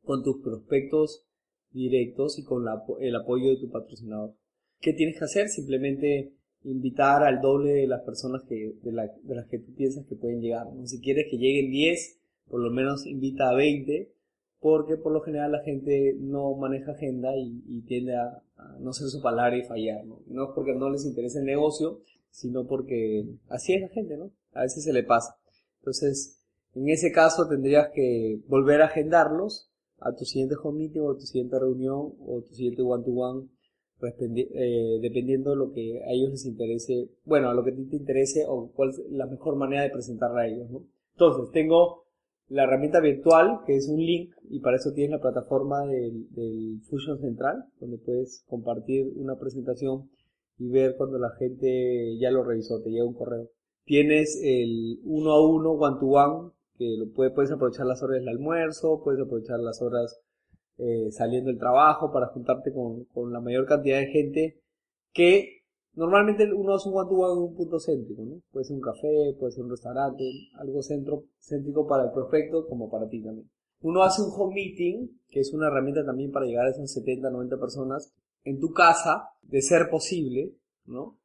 con 0.03 0.23
tus 0.23 0.41
prospectos 0.43 1.25
directos 1.71 2.37
y 2.37 2.43
con 2.43 2.65
el 2.99 3.15
apoyo 3.15 3.49
de 3.49 3.57
tu 3.57 3.71
patrocinador. 3.71 4.35
¿Qué 4.79 4.91
tienes 4.93 5.17
que 5.17 5.23
hacer? 5.23 5.47
Simplemente 5.47 6.33
invitar 6.65 7.23
al 7.23 7.39
doble 7.41 7.71
de 7.71 7.87
las 7.87 8.01
personas 8.01 8.43
que, 8.43 8.75
de, 8.83 8.91
de 8.91 9.35
las 9.35 9.47
que 9.47 9.59
tú 9.59 9.73
piensas 9.73 10.05
que 10.05 10.15
pueden 10.15 10.41
llegar. 10.41 10.67
Si 10.83 10.99
quieres 10.99 11.27
que 11.31 11.37
lleguen 11.37 11.71
10, 11.71 12.19
por 12.49 12.59
lo 12.59 12.69
menos 12.69 13.05
invita 13.05 13.49
a 13.49 13.55
20 13.55 14.11
porque 14.63 14.95
por 14.95 15.11
lo 15.11 15.19
general 15.19 15.51
la 15.51 15.61
gente 15.61 16.15
no 16.21 16.55
maneja 16.55 16.93
agenda 16.93 17.35
y, 17.35 17.81
tiende 17.81 18.15
a, 18.15 18.41
no 18.79 18.93
ser 18.93 19.09
su 19.09 19.21
palabra 19.21 19.57
y 19.57 19.63
fallar, 19.63 20.05
¿no? 20.05 20.21
No 20.27 20.45
es 20.45 20.49
porque 20.55 20.73
no 20.73 20.89
les 20.89 21.05
interese 21.05 21.39
el 21.39 21.45
negocio, 21.45 21.99
sino 22.29 22.65
porque 22.65 23.25
así 23.49 23.73
es 23.73 23.81
la 23.81 23.89
gente, 23.89 24.15
¿no? 24.15 24.31
A 24.53 24.61
veces 24.61 24.85
se 24.85 24.93
le 24.93 25.03
pasa. 25.03 25.35
Entonces, 25.81 26.39
en 26.75 26.87
ese 26.87 27.11
caso 27.11 27.45
tendrías 27.49 27.89
que 27.93 28.39
volver 28.47 28.81
a 28.81 28.85
agendarlos 28.85 29.69
a 29.99 30.15
tu 30.15 30.23
siguiente 30.23 30.55
home 30.63 30.79
meeting 30.79 31.01
o 31.01 31.15
tu 31.15 31.25
siguiente 31.25 31.59
reunión 31.59 32.13
o 32.25 32.41
tu 32.47 32.53
siguiente 32.53 32.83
one-to-one, 32.83 33.49
eh, 34.01 34.99
dependiendo 35.01 35.49
de 35.49 35.55
lo 35.57 35.73
que 35.73 36.01
a 36.05 36.11
ellos 36.13 36.31
les 36.31 36.45
interese, 36.45 37.09
bueno, 37.25 37.49
a 37.49 37.53
lo 37.53 37.65
que 37.65 37.71
a 37.71 37.75
ti 37.75 37.83
te 37.83 37.97
interese 37.97 38.45
o 38.47 38.71
cuál 38.71 38.91
es 38.91 39.01
la 39.09 39.25
mejor 39.25 39.57
manera 39.57 39.83
de 39.83 39.89
presentarla 39.89 40.41
a 40.41 40.47
ellos, 40.47 40.69
¿no? 40.69 40.85
Entonces, 41.15 41.51
tengo 41.51 42.02
la 42.53 42.65
herramienta 42.65 42.99
virtual, 42.99 43.61
que 43.65 43.75
es 43.75 43.89
un 43.89 43.99
link, 43.99 44.35
y 44.47 44.59
para 44.59 44.77
eso 44.77 44.93
tienes 44.93 45.09
la 45.09 45.21
plataforma 45.21 45.87
del, 45.87 46.79
Fusion 46.87 47.19
Central, 47.19 47.65
donde 47.79 47.97
puedes 47.97 48.43
compartir 48.47 49.11
una 49.15 49.39
presentación 49.39 50.11
y 50.59 50.69
ver 50.69 50.95
cuando 50.95 51.17
la 51.17 51.31
gente 51.31 52.15
ya 52.19 52.29
lo 52.29 52.43
revisó, 52.43 52.79
te 52.83 52.91
llega 52.91 53.05
un 53.05 53.15
correo. 53.15 53.49
Tienes 53.85 54.39
el 54.43 54.99
uno 55.03 55.31
a 55.31 55.49
uno, 55.49 55.71
one 55.71 55.97
to 55.99 56.05
one, 56.05 56.51
que 56.77 56.95
lo 56.95 57.11
puedes 57.11 57.51
aprovechar 57.51 57.87
las 57.87 58.03
horas 58.03 58.19
del 58.19 58.29
almuerzo, 58.29 59.01
puedes 59.03 59.19
aprovechar 59.19 59.59
las 59.59 59.81
horas 59.81 60.21
eh, 60.77 61.09
saliendo 61.09 61.49
del 61.49 61.59
trabajo 61.59 62.13
para 62.13 62.27
juntarte 62.27 62.71
con, 62.71 63.05
con, 63.05 63.33
la 63.33 63.41
mayor 63.41 63.65
cantidad 63.65 63.97
de 63.97 64.07
gente 64.07 64.61
que 65.11 65.62
normalmente 65.93 66.51
uno 66.53 66.75
hace 66.75 66.89
un 66.89 66.97
one 66.97 67.09
to 67.09 67.33
en 67.33 67.39
un 67.39 67.55
punto 67.55 67.79
céntrico, 67.79 68.23
¿no? 68.23 68.41
Puede 68.51 68.65
ser 68.65 68.75
un 68.75 68.81
café, 68.81 69.35
puede 69.39 69.51
ser 69.51 69.63
un 69.63 69.71
restaurante, 69.71 70.23
algo 70.55 70.81
centro, 70.81 71.25
céntrico 71.39 71.87
para 71.87 72.05
el 72.05 72.11
prospecto 72.11 72.67
como 72.67 72.89
para 72.89 73.07
ti 73.07 73.21
también. 73.23 73.49
Uno 73.81 74.03
hace 74.03 74.21
un 74.21 74.31
home 74.33 74.55
meeting, 74.55 75.09
que 75.29 75.41
es 75.41 75.53
una 75.53 75.67
herramienta 75.67 76.05
también 76.05 76.31
para 76.31 76.45
llegar 76.45 76.65
a 76.65 76.69
esas 76.69 76.91
70, 76.91 77.29
90 77.29 77.57
personas, 77.59 78.13
en 78.43 78.59
tu 78.59 78.71
casa, 78.71 79.29
de 79.41 79.61
ser 79.61 79.89
posible, 79.89 80.55
¿no? 80.85 81.19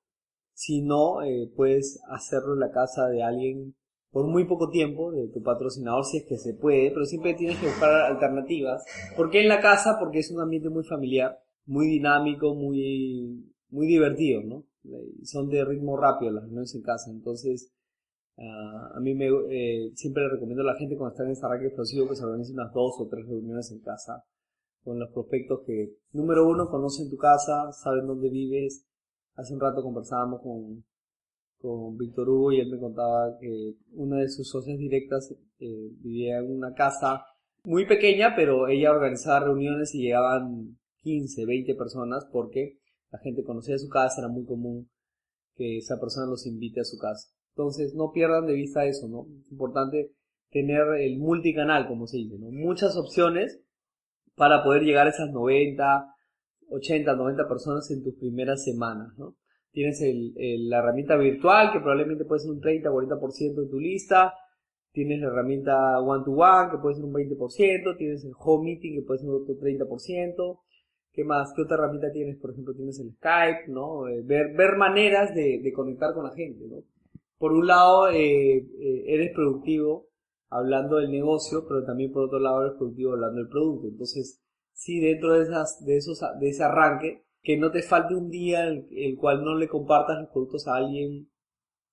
Si 0.55 0.83
no, 0.83 1.23
eh, 1.23 1.51
puedes 1.55 2.01
hacerlo 2.09 2.55
en 2.55 2.61
la 2.61 2.71
casa 2.73 3.07
de 3.09 3.23
alguien 3.23 3.77
por 4.11 4.27
muy 4.27 4.47
poco 4.47 4.71
tiempo, 4.71 5.13
de 5.13 5.29
tu 5.29 5.43
patrocinador 5.43 6.05
si 6.05 6.19
es 6.19 6.25
que 6.25 6.39
se 6.39 6.55
puede, 6.55 6.91
pero 6.91 7.05
siempre 7.05 7.35
tienes 7.35 7.59
que 7.59 7.67
buscar 7.67 7.91
alternativas. 7.91 8.85
¿Por 9.17 9.31
qué 9.31 9.43
en 9.43 9.49
la 9.49 9.61
casa? 9.61 9.97
Porque 9.99 10.21
es 10.21 10.31
un 10.31 10.41
ambiente 10.41 10.71
muy 10.71 10.85
familiar, 10.85 11.39
muy 11.67 11.87
dinámico, 11.87 12.55
muy, 12.55 13.48
muy 13.71 13.87
divertido, 13.87 14.43
¿no? 14.43 14.65
Son 15.25 15.49
de 15.49 15.65
ritmo 15.65 15.97
rápido 15.97 16.33
las 16.33 16.45
reuniones 16.45 16.75
en 16.75 16.83
casa, 16.83 17.11
entonces 17.11 17.73
uh, 18.37 18.97
a 18.97 19.01
mí 19.01 19.15
me, 19.15 19.29
eh, 19.51 19.91
siempre 19.95 20.23
le 20.23 20.31
recomiendo 20.31 20.63
a 20.63 20.73
la 20.73 20.79
gente 20.79 20.97
cuando 20.97 21.13
está 21.13 21.25
en 21.25 21.33
este 21.33 21.45
arranque 21.45 21.67
explosivo 21.67 22.09
que 22.09 22.17
se 22.17 22.25
organice 22.25 22.53
unas 22.53 22.73
dos 22.73 22.95
o 22.99 23.09
tres 23.09 23.27
reuniones 23.27 23.71
en 23.71 23.81
casa 23.81 24.25
con 24.89 24.99
los 24.99 25.11
prospectos 25.11 25.61
que, 25.67 25.97
número 26.13 26.49
uno, 26.49 26.69
conocen 26.71 27.11
tu 27.11 27.17
casa, 27.17 27.71
saben 27.73 28.07
dónde 28.07 28.31
vives. 28.31 28.87
Hace 29.35 29.53
un 29.53 29.61
rato 29.61 29.83
conversábamos 29.83 30.41
con, 30.41 30.83
con 31.61 31.99
Víctor 31.99 32.29
Hugo 32.29 32.53
y 32.53 32.61
él 32.61 32.71
me 32.71 32.79
contaba 32.79 33.37
que 33.39 33.75
una 33.93 34.19
de 34.19 34.31
sus 34.31 34.49
socias 34.49 34.79
directas 34.79 35.35
eh, 35.59 35.91
vivía 36.01 36.39
en 36.39 36.57
una 36.57 36.73
casa 36.73 37.23
muy 37.65 37.87
pequeña, 37.87 38.35
pero 38.35 38.69
ella 38.69 38.91
organizaba 38.91 39.47
reuniones 39.47 39.95
y 39.95 40.03
llegaban 40.03 40.79
15, 41.03 41.45
20 41.45 41.75
personas 41.75 42.27
porque 42.33 42.79
la 43.11 43.19
gente 43.19 43.45
conocía 43.45 43.79
su 43.79 43.88
casa, 43.88 44.21
era 44.21 44.29
muy 44.29 44.45
común 44.45 44.91
que 45.55 45.79
esa 45.79 45.99
persona 45.99 46.27
los 46.27 46.47
invite 46.47 46.81
a 46.81 46.85
su 46.85 46.99
casa. 46.99 47.29
Entonces, 47.57 47.95
no 47.95 48.12
pierdan 48.12 48.47
de 48.47 48.55
vista 48.55 48.85
eso, 48.85 49.09
¿no? 49.09 49.27
Es 49.41 49.50
importante 49.50 50.12
tener 50.50 50.83
el 51.00 51.19
multicanal, 51.19 51.88
como 51.88 52.07
se 52.07 52.19
dice, 52.19 52.38
¿no? 52.38 52.50
Muchas 52.50 52.97
opciones 52.97 53.61
para 54.37 54.62
poder 54.62 54.83
llegar 54.83 55.07
a 55.07 55.11
esas 55.11 55.31
90, 55.33 55.85
80, 56.71 57.15
90 57.17 57.49
personas 57.49 57.91
en 57.91 58.05
tus 58.05 58.15
primeras 58.15 58.62
semanas, 58.65 59.09
¿no? 59.19 59.37
Tienes 59.71 60.00
la 60.00 60.79
herramienta 60.79 61.17
virtual, 61.17 61.73
que 61.73 61.81
probablemente 61.81 62.25
puede 62.25 62.41
ser 62.41 62.50
un 62.50 62.61
30 62.61 62.91
40% 62.91 63.55
de 63.55 63.69
tu 63.69 63.79
lista. 63.79 64.33
Tienes 64.93 65.21
la 65.21 65.29
herramienta 65.29 66.00
one-to-one, 66.00 66.71
que 66.71 66.79
puede 66.79 66.97
ser 66.97 67.05
un 67.05 67.12
20%. 67.12 67.97
Tienes 67.97 68.25
el 68.25 68.33
home 68.38 68.65
meeting, 68.65 68.95
que 68.95 69.07
puede 69.07 69.21
ser 69.21 69.29
otro 69.29 69.55
30%. 69.55 70.59
¿Qué 71.19 71.25
más? 71.25 71.53
¿Qué 71.53 71.63
otra 71.63 71.79
herramienta 71.79 72.13
tienes? 72.13 72.37
Por 72.37 72.53
ejemplo, 72.53 72.73
tienes 72.75 73.01
el 73.01 73.13
Skype, 73.15 73.73
¿no? 73.73 74.07
Eh, 74.07 74.23
ver, 74.23 74.55
ver 74.57 74.77
maneras 74.77 75.35
de, 75.35 75.59
de, 75.61 75.73
conectar 75.73 76.15
con 76.15 76.23
la 76.23 76.31
gente, 76.31 76.65
¿no? 76.69 76.85
Por 77.39 77.55
un 77.55 77.67
lado, 77.67 78.09
eh, 78.09 78.59
eh, 78.59 79.05
eres 79.05 79.35
productivo 79.35 80.11
hablando 80.49 80.99
del 80.99 81.11
negocio, 81.11 81.67
pero 81.67 81.85
también 81.85 82.13
por 82.13 82.27
otro 82.27 82.39
lado 82.39 82.63
eres 82.63 82.77
productivo 82.79 83.15
hablando 83.15 83.39
del 83.39 83.49
producto. 83.49 83.89
Entonces, 83.89 84.41
sí, 84.73 85.01
dentro 85.01 85.33
de, 85.33 85.43
esas, 85.43 85.85
de, 85.85 85.97
esos, 85.97 86.21
de 86.39 86.51
ese 86.51 86.63
arranque, 86.63 87.25
que 87.43 87.57
no 87.57 87.73
te 87.73 87.83
falte 87.83 88.15
un 88.15 88.31
día 88.31 88.69
en 88.69 88.87
el 88.89 89.17
cual 89.17 89.43
no 89.43 89.57
le 89.57 89.67
compartas 89.67 90.21
los 90.21 90.31
productos 90.31 90.69
a 90.69 90.77
alguien, 90.77 91.29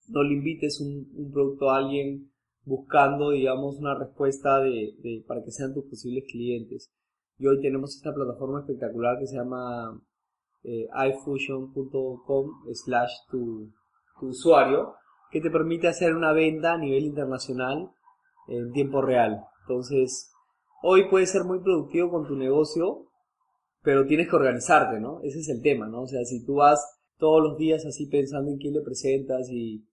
no 0.08 0.22
le 0.22 0.36
invites 0.36 0.80
un, 0.82 1.32
producto 1.34 1.72
a 1.72 1.78
alguien 1.78 2.32
buscando, 2.64 3.32
digamos, 3.32 3.80
una 3.80 3.98
respuesta 3.98 4.60
de, 4.60 5.24
para 5.28 5.44
que 5.44 5.50
sean 5.50 5.74
tus 5.74 5.86
posibles 5.86 6.26
clientes. 6.32 6.92
Y 7.38 7.48
hoy 7.48 7.62
tenemos 7.62 7.96
esta 7.96 8.14
plataforma 8.14 8.62
espectacular 8.62 9.20
que 9.20 9.28
se 9.28 9.36
llama 9.36 10.02
eh, 10.64 10.88
ifusion.com 11.10 12.52
slash 12.74 13.12
tu, 13.30 13.72
usuario, 14.22 14.96
que 15.32 15.42
te 15.42 15.52
permite 15.52 15.88
hacer 15.88 16.16
una 16.16 16.32
venta 16.32 16.74
a 16.74 16.78
nivel 16.78 17.04
internacional 17.04 17.92
en 18.48 18.72
tiempo 18.72 19.02
real. 19.02 19.44
Entonces, 19.62 20.32
hoy 20.82 21.10
puedes 21.10 21.32
ser 21.32 21.44
muy 21.44 21.60
productivo 21.60 22.10
con 22.10 22.28
tu 22.28 22.36
negocio 22.36 23.06
pero 23.86 24.08
tienes 24.08 24.28
que 24.28 24.36
organizarte, 24.36 25.00
¿no? 25.00 25.22
Ese 25.22 25.40
es 25.40 25.48
el 25.48 25.62
tema, 25.62 25.88
¿no? 25.88 26.02
O 26.02 26.08
sea, 26.08 26.26
si 26.26 26.44
tú 26.44 26.56
vas 26.56 26.84
todos 27.18 27.42
los 27.42 27.56
días 27.56 27.86
así 27.86 28.08
pensando 28.08 28.52
en 28.52 28.58
quién 28.58 28.74
le 28.74 28.82
presentas 28.82 29.48
y, 29.52 29.86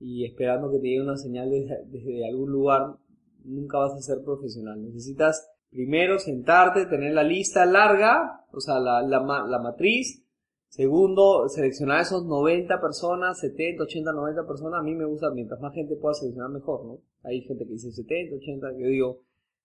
y 0.00 0.24
esperando 0.24 0.70
que 0.70 0.78
te 0.78 0.88
llegue 0.88 1.02
una 1.02 1.18
señal 1.18 1.50
desde, 1.50 2.26
algún 2.26 2.50
lugar, 2.50 2.96
nunca 3.44 3.78
vas 3.78 3.92
a 3.92 4.00
ser 4.00 4.24
profesional. 4.24 4.82
Necesitas 4.82 5.46
primero 5.74 6.20
sentarte, 6.20 6.86
tener 6.86 7.12
la 7.12 7.24
lista 7.24 7.66
larga, 7.66 8.46
o 8.52 8.60
sea, 8.60 8.78
la, 8.78 9.02
la, 9.02 9.18
la 9.20 9.58
matriz. 9.58 10.24
Segundo, 10.68 11.48
seleccionar 11.48 12.00
esos 12.00 12.24
90 12.26 12.80
personas, 12.80 13.40
70, 13.40 13.82
80, 13.82 14.12
90 14.12 14.46
personas. 14.46 14.80
A 14.80 14.82
mí 14.84 14.94
me 14.94 15.04
gusta, 15.04 15.30
mientras 15.30 15.60
más 15.60 15.74
gente 15.74 15.96
pueda 15.96 16.14
seleccionar, 16.14 16.50
mejor, 16.50 16.84
¿no? 16.84 16.98
Hay 17.24 17.40
gente 17.42 17.64
que 17.64 17.72
dice 17.72 17.90
70, 17.90 18.36
80, 18.36 18.66
yo 18.78 18.86
digo, 18.86 19.20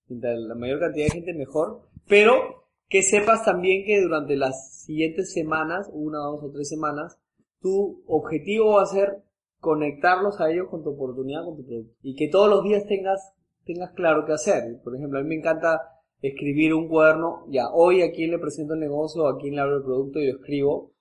mientras 0.08 0.36
la 0.40 0.54
mayor 0.56 0.80
cantidad 0.80 1.06
de 1.06 1.12
gente, 1.12 1.32
mejor. 1.34 1.82
Pero 2.08 2.64
que 2.88 3.02
sepas 3.02 3.44
también 3.44 3.84
que 3.86 4.02
durante 4.02 4.34
las 4.34 4.82
siguientes 4.84 5.32
semanas, 5.32 5.88
una, 5.92 6.18
dos 6.18 6.42
o 6.42 6.50
tres 6.50 6.68
semanas, 6.68 7.20
tu 7.60 8.02
objetivo 8.08 8.76
va 8.76 8.82
a 8.82 8.86
ser 8.86 9.22
conectarlos 9.60 10.40
a 10.40 10.50
ellos 10.50 10.66
con 10.70 10.82
tu 10.82 10.90
oportunidad, 10.90 11.44
con 11.44 11.56
tu 11.56 11.64
producto. 11.64 11.94
Y 12.02 12.16
que 12.16 12.28
todos 12.28 12.50
los 12.50 12.64
días 12.64 12.84
tengas, 12.88 13.32
tengas 13.64 13.92
claro 13.92 14.24
qué 14.26 14.32
hacer. 14.32 14.80
Por 14.82 14.96
ejemplo, 14.96 15.20
a 15.20 15.22
mí 15.22 15.28
me 15.28 15.36
encanta 15.36 15.99
escribir 16.22 16.74
un 16.74 16.88
cuaderno, 16.88 17.44
ya, 17.48 17.70
hoy 17.72 18.02
a 18.02 18.12
quién 18.12 18.30
le 18.30 18.38
presento 18.38 18.74
el 18.74 18.80
negocio, 18.80 19.26
a 19.26 19.38
quién 19.38 19.54
le 19.54 19.60
hablo 19.60 19.78
el 19.78 19.84
producto, 19.84 20.20
y 20.20 20.26
yo 20.26 20.36
escribo, 20.36 20.92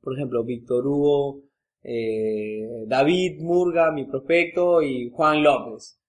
por 0.00 0.14
ejemplo, 0.14 0.44
Víctor 0.44 0.86
Hugo, 0.86 1.42
eh, 1.82 2.84
David 2.86 3.40
Murga, 3.40 3.90
mi 3.90 4.04
prospecto, 4.04 4.82
y 4.82 5.10
Juan 5.10 5.42
López. 5.42 6.00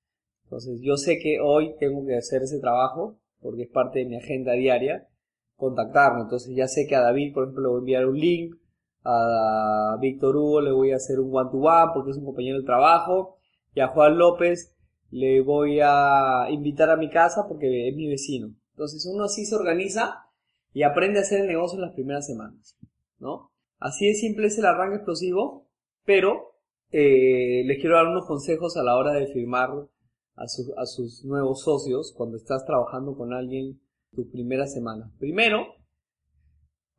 Entonces, 0.43 0.79
yo 0.81 0.97
sé 0.97 1.17
que 1.17 1.39
hoy 1.39 1.75
tengo 1.79 2.05
que 2.05 2.15
hacer 2.15 2.43
ese 2.43 2.59
trabajo, 2.59 3.17
porque 3.39 3.63
es 3.63 3.69
parte 3.69 3.99
de 3.99 4.05
mi 4.05 4.17
agenda 4.17 4.53
diaria, 4.53 5.07
contactarme. 5.55 6.21
Entonces 6.21 6.55
ya 6.55 6.67
sé 6.67 6.87
que 6.87 6.95
a 6.95 7.01
David, 7.01 7.33
por 7.33 7.43
ejemplo, 7.43 7.63
le 7.63 7.69
voy 7.69 7.77
a 7.77 7.79
enviar 7.79 8.05
un 8.07 8.19
link, 8.19 8.55
a 9.03 9.97
Víctor 9.99 10.35
Hugo 10.35 10.61
le 10.61 10.71
voy 10.71 10.91
a 10.91 10.97
hacer 10.97 11.19
un 11.19 11.35
one-to-one 11.35 11.91
porque 11.93 12.11
es 12.11 12.17
un 12.17 12.25
compañero 12.25 12.59
de 12.59 12.65
trabajo, 12.65 13.37
y 13.73 13.79
a 13.79 13.87
Juan 13.87 14.17
López 14.17 14.75
le 15.11 15.41
voy 15.41 15.79
a 15.83 16.47
invitar 16.49 16.89
a 16.89 16.95
mi 16.95 17.09
casa 17.09 17.45
porque 17.47 17.89
es 17.89 17.95
mi 17.95 18.07
vecino. 18.07 18.55
Entonces 18.71 19.05
uno 19.05 19.25
así 19.25 19.45
se 19.45 19.55
organiza 19.55 20.25
y 20.73 20.83
aprende 20.83 21.19
a 21.19 21.23
hacer 21.23 21.41
el 21.41 21.47
negocio 21.47 21.75
en 21.75 21.81
las 21.81 21.93
primeras 21.93 22.25
semanas, 22.25 22.77
¿no? 23.19 23.51
Así 23.77 24.07
de 24.07 24.15
simple 24.15 24.47
es 24.47 24.57
el 24.57 24.65
arranque 24.65 24.97
explosivo, 24.97 25.67
pero 26.05 26.55
eh, 26.91 27.63
les 27.65 27.79
quiero 27.79 27.95
dar 27.95 28.07
unos 28.07 28.25
consejos 28.25 28.77
a 28.77 28.83
la 28.83 28.95
hora 28.95 29.13
de 29.13 29.27
firmar 29.27 29.69
a, 29.69 30.43
a 30.43 30.85
sus 30.85 31.25
nuevos 31.25 31.63
socios 31.63 32.13
cuando 32.15 32.37
estás 32.37 32.65
trabajando 32.65 33.15
con 33.15 33.33
alguien 33.33 33.81
tu 34.15 34.29
primera 34.29 34.67
semana. 34.67 35.11
Primero, 35.19 35.67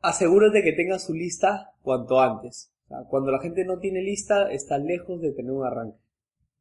asegúrate 0.00 0.62
que 0.62 0.73
tengas 0.73 1.04
su 1.04 1.14
lista 1.14 1.73
cuanto 1.83 2.21
antes. 2.21 2.73
cuando 3.09 3.31
la 3.31 3.40
gente 3.40 3.64
no 3.64 3.78
tiene 3.78 4.02
lista, 4.02 4.50
está 4.50 4.76
lejos 4.78 5.21
de 5.23 5.33
tener 5.33 5.52
un 5.52 5.64
arranque. 5.64 6.01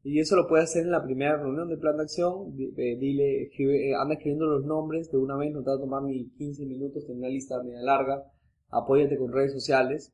Y 0.03 0.19
eso 0.19 0.35
lo 0.35 0.47
puedes 0.47 0.69
hacer 0.69 0.83
en 0.83 0.91
la 0.91 1.03
primera 1.03 1.37
reunión 1.37 1.69
de 1.69 1.77
plan 1.77 1.95
de 1.97 2.03
acción. 2.03 2.55
Dile, 2.55 3.43
escribe, 3.43 3.89
eh, 3.89 3.95
anda 3.95 4.15
escribiendo 4.15 4.47
los 4.47 4.65
nombres 4.65 5.11
de 5.11 5.17
una 5.17 5.37
vez, 5.37 5.51
no 5.51 5.61
te 5.61 5.69
va 5.69 5.75
a 5.75 5.79
tomar 5.79 6.01
ni 6.03 6.29
15 6.31 6.65
minutos, 6.65 7.05
tener 7.05 7.19
una 7.19 7.29
lista 7.29 7.61
media 7.61 7.81
larga. 7.81 8.23
Apóyate 8.69 9.17
con 9.17 9.31
redes 9.31 9.53
sociales. 9.53 10.11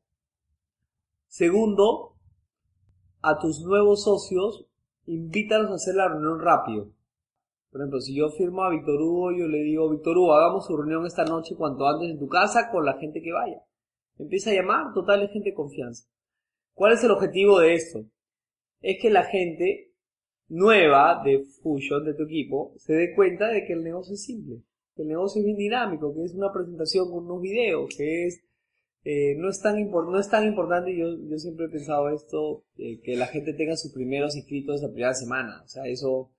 Segundo, 1.28 2.16
a 3.22 3.40
tus 3.40 3.62
nuevos 3.62 4.04
socios, 4.04 4.66
invítalos 5.06 5.72
a 5.72 5.76
hacer 5.76 5.96
la 5.96 6.10
reunión 6.10 6.40
rápido. 6.42 6.92
Por 7.72 7.82
ejemplo, 7.82 8.02
si 8.02 8.16
yo 8.16 8.30
firmo 8.30 8.64
a 8.64 8.70
Víctor 8.70 9.02
Hugo, 9.02 9.32
yo 9.32 9.48
le 9.48 9.60
digo, 9.60 9.90
Víctor 9.90 10.18
Hugo, 10.18 10.34
hagamos 10.34 10.66
su 10.66 10.76
reunión 10.76 11.06
esta 11.06 11.26
noche 11.26 11.56
cuanto 11.56 11.88
antes 11.88 12.10
en 12.10 12.20
tu 12.20 12.28
casa 12.28 12.70
con 12.72 12.86
la 12.86 12.98
gente 12.98 13.22
que 13.22 13.32
vaya. 13.32 13.62
Empieza 14.18 14.50
a 14.50 14.54
llamar, 14.54 14.94
total 14.94 15.24
es 15.24 15.32
gente 15.32 15.50
de 15.50 15.56
confianza. 15.56 16.10
¿Cuál 16.74 16.94
es 16.94 17.04
el 17.04 17.12
objetivo 17.12 17.60
de 17.60 17.74
esto? 17.76 18.06
Es 18.82 18.98
que 19.02 19.10
la 19.10 19.24
gente 19.24 19.94
nueva 20.50 21.22
de 21.24 21.44
Fusion, 21.62 22.06
de 22.06 22.14
tu 22.14 22.24
equipo, 22.24 22.74
se 22.78 22.94
dé 22.94 23.16
cuenta 23.16 23.48
de 23.50 23.66
que 23.66 23.74
el 23.74 23.84
negocio 23.84 24.14
es 24.14 24.24
simple, 24.24 24.62
que 24.96 25.02
el 25.02 25.10
negocio 25.10 25.40
es 25.40 25.46
bien 25.46 25.58
dinámico, 25.58 26.14
que 26.14 26.24
es 26.24 26.34
una 26.34 26.54
presentación 26.54 27.10
con 27.10 27.26
unos 27.26 27.42
videos, 27.42 27.90
que 27.96 28.28
es 28.28 28.48
eh, 29.10 29.36
no, 29.38 29.50
es 29.50 29.62
tan 29.62 29.90
no 29.90 30.20
es 30.20 30.30
tan 30.30 30.46
importante, 30.46 30.94
yo, 30.94 31.08
yo 31.30 31.38
siempre 31.38 31.68
he 31.68 31.70
pensado 31.70 32.10
esto, 32.10 32.66
eh, 32.78 33.00
que 33.02 33.16
la 33.16 33.28
gente 33.28 33.54
tenga 33.54 33.78
sus 33.78 33.94
primeros 33.94 34.36
inscritos 34.36 34.82
esa 34.82 34.92
primera 34.92 35.14
semana. 35.14 35.62
O 35.64 35.68
sea, 35.70 35.86
eso 35.86 36.34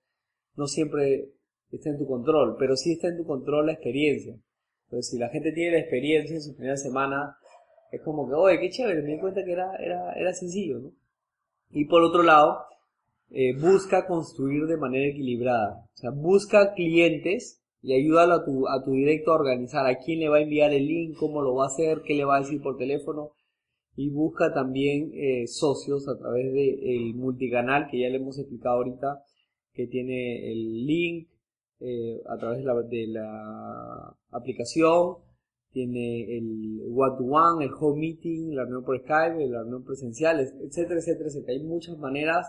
no 0.55 0.67
siempre 0.67 1.31
está 1.71 1.89
en 1.89 1.97
tu 1.97 2.05
control, 2.05 2.57
pero 2.59 2.75
sí 2.75 2.91
está 2.91 3.07
en 3.07 3.17
tu 3.17 3.25
control 3.25 3.65
la 3.65 3.73
experiencia. 3.73 4.35
Entonces, 4.83 5.09
si 5.09 5.17
la 5.17 5.29
gente 5.29 5.51
tiene 5.51 5.71
la 5.71 5.79
experiencia 5.79 6.35
en 6.35 6.43
su 6.43 6.55
primera 6.55 6.77
semana, 6.77 7.37
es 7.91 8.01
como 8.01 8.27
que, 8.27 8.35
oye, 8.35 8.59
qué 8.59 8.69
chévere, 8.69 9.01
me 9.01 9.13
di 9.13 9.19
cuenta 9.19 9.43
que 9.43 9.51
era, 9.51 9.75
era, 9.77 10.13
era 10.13 10.31
sencillo, 10.33 10.77
¿no? 10.77 10.93
Y 11.71 11.85
por 11.85 12.01
otro 12.01 12.23
lado, 12.23 12.65
eh, 13.31 13.53
busca 13.59 14.07
construir 14.07 14.65
de 14.65 14.77
manera 14.77 15.07
equilibrada. 15.07 15.85
O 15.93 15.97
sea, 15.97 16.09
busca 16.11 16.73
clientes 16.73 17.61
y 17.81 17.93
ayúdalo 17.93 18.33
a 18.35 18.45
tu, 18.45 18.67
a 18.67 18.83
tu 18.83 18.91
directo 18.91 19.31
a 19.31 19.35
organizar 19.35 19.85
a 19.85 19.97
quién 19.99 20.19
le 20.19 20.29
va 20.29 20.37
a 20.37 20.41
enviar 20.41 20.73
el 20.73 20.87
link, 20.87 21.17
cómo 21.17 21.41
lo 21.41 21.55
va 21.55 21.65
a 21.65 21.67
hacer, 21.67 22.01
qué 22.05 22.15
le 22.15 22.25
va 22.25 22.37
a 22.37 22.39
decir 22.41 22.61
por 22.61 22.77
teléfono. 22.77 23.31
Y 23.95 24.09
busca 24.09 24.53
también 24.53 25.11
eh, 25.13 25.47
socios 25.47 26.07
a 26.07 26.17
través 26.17 26.53
del 26.53 27.13
multicanal 27.15 27.87
que 27.89 27.99
ya 27.99 28.09
le 28.09 28.17
hemos 28.17 28.39
explicado 28.39 28.77
ahorita, 28.77 29.23
que 29.73 29.87
tiene 29.87 30.51
el 30.51 30.85
link 30.85 31.29
eh, 31.81 32.21
a 32.27 32.37
través 32.37 32.63
de 32.63 32.83
de 32.89 33.07
la 33.07 34.15
aplicación, 34.31 35.17
tiene 35.71 36.37
el 36.37 36.81
one-to-one, 36.93 37.65
el 37.65 37.71
home 37.79 37.99
meeting, 37.99 38.55
la 38.55 38.63
reunión 38.63 38.83
por 38.83 38.97
Skype, 38.99 39.47
la 39.47 39.61
reunión 39.61 39.83
presencial, 39.83 40.39
etcétera, 40.39 40.99
etcétera, 40.99 41.29
etcétera. 41.29 41.53
Hay 41.53 41.63
muchas 41.63 41.97
maneras 41.97 42.47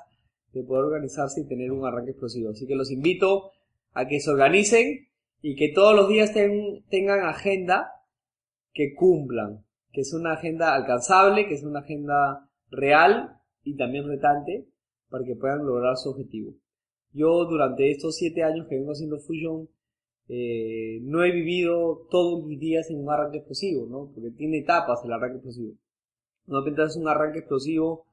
de 0.52 0.62
poder 0.64 0.84
organizarse 0.84 1.42
y 1.42 1.46
tener 1.46 1.70
un 1.70 1.86
arranque 1.86 2.12
explosivo. 2.12 2.50
Así 2.50 2.66
que 2.66 2.74
los 2.74 2.90
invito 2.90 3.52
a 3.92 4.06
que 4.06 4.20
se 4.20 4.30
organicen 4.30 5.08
y 5.42 5.54
que 5.54 5.72
todos 5.74 5.94
los 5.94 6.08
días 6.08 6.32
tengan 6.32 7.20
agenda 7.24 7.92
que 8.72 8.94
cumplan, 8.94 9.64
que 9.92 10.02
es 10.02 10.12
una 10.14 10.34
agenda 10.34 10.74
alcanzable, 10.74 11.46
que 11.46 11.54
es 11.54 11.62
una 11.62 11.80
agenda 11.80 12.48
real 12.70 13.36
y 13.64 13.76
también 13.76 14.08
retante 14.08 14.66
para 15.08 15.24
que 15.24 15.36
puedan 15.36 15.66
lograr 15.66 15.96
su 15.96 16.10
objetivo. 16.10 16.54
Yo 17.12 17.44
durante 17.46 17.90
estos 17.90 18.16
siete 18.16 18.44
años 18.44 18.66
que 18.68 18.76
vengo 18.76 18.92
haciendo 18.92 19.18
Fusion 19.18 19.68
eh, 20.32 21.00
no 21.02 21.25
he 21.25 21.32
vivido 21.32 22.06
todos 22.08 22.46
mis 22.46 22.60
días 22.60 22.88
en 22.88 23.00
un 23.00 23.10
arranque 23.10 23.38
explosivo, 23.38 23.87
¿no? 23.87 24.12
Porque 24.14 24.30
tiene 24.30 24.58
etapas 24.58 25.04
el 25.04 25.12
arranque 25.12 25.38
explosivo. 25.38 25.75
No 26.46 26.64
es 26.64 26.96
un 26.96 27.08
arranque 27.08 27.40
explosivo 27.40 28.06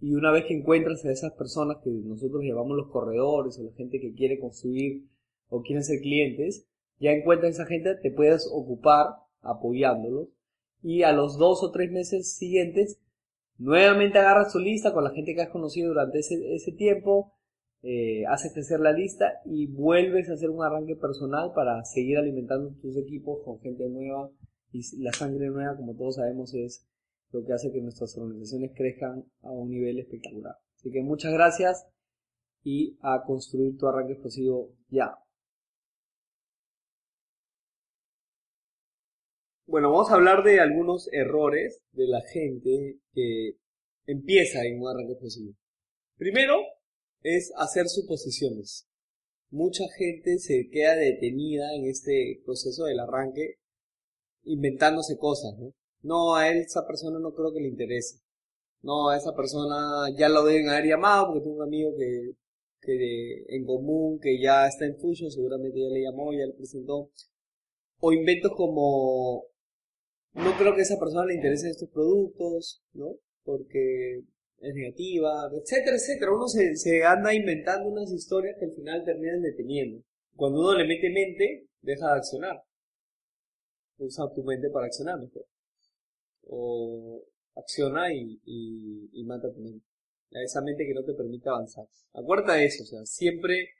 y 0.00 0.14
una 0.14 0.30
vez 0.30 0.44
que 0.44 0.54
encuentras 0.54 1.04
a 1.04 1.10
esas 1.10 1.32
personas 1.32 1.78
que 1.82 1.90
nosotros 1.90 2.44
llamamos 2.44 2.76
los 2.76 2.92
corredores 2.92 3.58
o 3.58 3.64
la 3.64 3.72
gente 3.72 3.98
que 3.98 4.14
quiere 4.14 4.38
construir 4.38 5.08
o 5.48 5.62
quieren 5.62 5.82
ser 5.82 6.00
clientes, 6.00 6.68
ya 7.00 7.10
encuentras 7.10 7.58
a 7.58 7.62
esa 7.62 7.66
gente, 7.66 7.96
te 7.96 8.12
puedes 8.12 8.48
ocupar 8.52 9.16
apoyándolos 9.40 10.28
y 10.80 11.02
a 11.02 11.12
los 11.12 11.38
dos 11.38 11.64
o 11.64 11.72
tres 11.72 11.90
meses 11.90 12.36
siguientes 12.36 13.00
nuevamente 13.56 14.20
agarras 14.20 14.52
tu 14.52 14.60
lista 14.60 14.92
con 14.92 15.02
la 15.02 15.10
gente 15.10 15.34
que 15.34 15.42
has 15.42 15.50
conocido 15.50 15.88
durante 15.88 16.20
ese, 16.20 16.54
ese 16.54 16.70
tiempo, 16.70 17.32
eh, 17.82 18.26
haces 18.26 18.52
crecer 18.52 18.80
la 18.80 18.92
lista 18.92 19.40
y 19.44 19.66
vuelves 19.66 20.28
a 20.28 20.32
hacer 20.32 20.50
un 20.50 20.64
arranque 20.64 20.96
personal 20.96 21.52
para 21.54 21.84
seguir 21.84 22.18
alimentando 22.18 22.74
tus 22.80 22.96
equipos 22.96 23.38
con 23.44 23.60
gente 23.60 23.88
nueva 23.88 24.30
y 24.72 24.82
la 25.02 25.12
sangre 25.12 25.48
nueva, 25.48 25.76
como 25.76 25.94
todos 25.94 26.16
sabemos, 26.16 26.52
es 26.54 26.86
lo 27.30 27.44
que 27.44 27.52
hace 27.52 27.70
que 27.72 27.80
nuestras 27.80 28.16
organizaciones 28.16 28.72
crezcan 28.74 29.24
a 29.42 29.50
un 29.50 29.70
nivel 29.70 29.98
espectacular. 29.98 30.56
Así 30.76 30.90
que 30.90 31.02
muchas 31.02 31.32
gracias 31.32 31.86
y 32.64 32.98
a 33.00 33.22
construir 33.24 33.76
tu 33.78 33.86
arranque 33.86 34.14
explosivo 34.14 34.74
ya. 34.88 35.16
Bueno, 39.66 39.90
vamos 39.90 40.10
a 40.10 40.14
hablar 40.14 40.42
de 40.42 40.60
algunos 40.60 41.12
errores 41.12 41.82
de 41.92 42.08
la 42.08 42.22
gente 42.22 42.98
que 43.12 43.52
empieza 44.06 44.64
en 44.64 44.80
un 44.80 44.88
arranque 44.88 45.12
explosivo. 45.12 45.52
Primero 46.16 46.56
es 47.22 47.52
hacer 47.56 47.88
suposiciones. 47.88 48.86
Mucha 49.50 49.84
gente 49.96 50.38
se 50.38 50.68
queda 50.70 50.94
detenida 50.96 51.74
en 51.74 51.86
este 51.86 52.40
proceso 52.44 52.84
del 52.84 53.00
arranque 53.00 53.54
inventándose 54.44 55.16
cosas, 55.18 55.54
¿no? 56.02 56.34
A 56.34 56.50
esa 56.50 56.86
persona 56.86 57.18
no 57.18 57.32
creo 57.32 57.52
que 57.52 57.60
le 57.60 57.68
interese. 57.68 58.20
No, 58.82 59.08
a 59.08 59.16
esa 59.16 59.34
persona 59.34 60.06
ya 60.16 60.28
lo 60.28 60.44
deben 60.44 60.68
haber 60.68 60.86
llamado 60.86 61.26
porque 61.26 61.40
tengo 61.40 61.56
un 61.56 61.62
amigo 61.62 61.90
que, 61.96 62.32
que 62.80 63.44
en 63.48 63.64
común, 63.64 64.20
que 64.20 64.40
ya 64.40 64.66
está 64.66 64.86
en 64.86 64.96
Fusion, 64.98 65.30
seguramente 65.30 65.80
ya 65.80 65.88
le 65.88 66.02
llamó, 66.02 66.32
ya 66.32 66.46
le 66.46 66.52
presentó. 66.54 67.10
O 68.00 68.12
inventos 68.12 68.52
como, 68.56 69.44
no 70.34 70.56
creo 70.58 70.74
que 70.74 70.80
a 70.80 70.84
esa 70.84 70.98
persona 70.98 71.26
le 71.26 71.34
interesen 71.34 71.70
estos 71.70 71.88
productos, 71.90 72.82
¿no? 72.92 73.16
Porque 73.44 74.22
es 74.60 74.74
negativa, 74.74 75.50
etcétera, 75.52 75.96
etcétera. 75.96 76.32
Uno 76.32 76.48
se, 76.48 76.76
se 76.76 77.04
anda 77.04 77.34
inventando 77.34 77.88
unas 77.88 78.10
historias 78.12 78.56
que 78.58 78.66
al 78.66 78.72
final 78.72 79.04
terminan 79.04 79.42
deteniendo. 79.42 80.02
Cuando 80.36 80.60
uno 80.60 80.74
le 80.74 80.86
mete 80.86 81.10
mente, 81.10 81.66
deja 81.80 82.12
de 82.12 82.18
accionar. 82.18 82.62
Usa 83.98 84.32
tu 84.34 84.42
mente 84.44 84.70
para 84.70 84.86
accionar 84.86 85.18
mejor 85.18 85.44
o 86.48 87.24
acciona 87.56 88.12
y, 88.12 88.40
y, 88.44 89.24
mata 89.24 89.52
tu 89.52 89.60
mente. 89.60 89.84
Esa 90.30 90.60
mente 90.62 90.86
que 90.86 90.94
no 90.94 91.04
te 91.04 91.14
permite 91.14 91.48
avanzar. 91.48 91.86
Acuérdate 92.12 92.52
de 92.52 92.64
eso, 92.66 92.82
o 92.82 92.86
sea, 92.86 93.04
siempre 93.04 93.70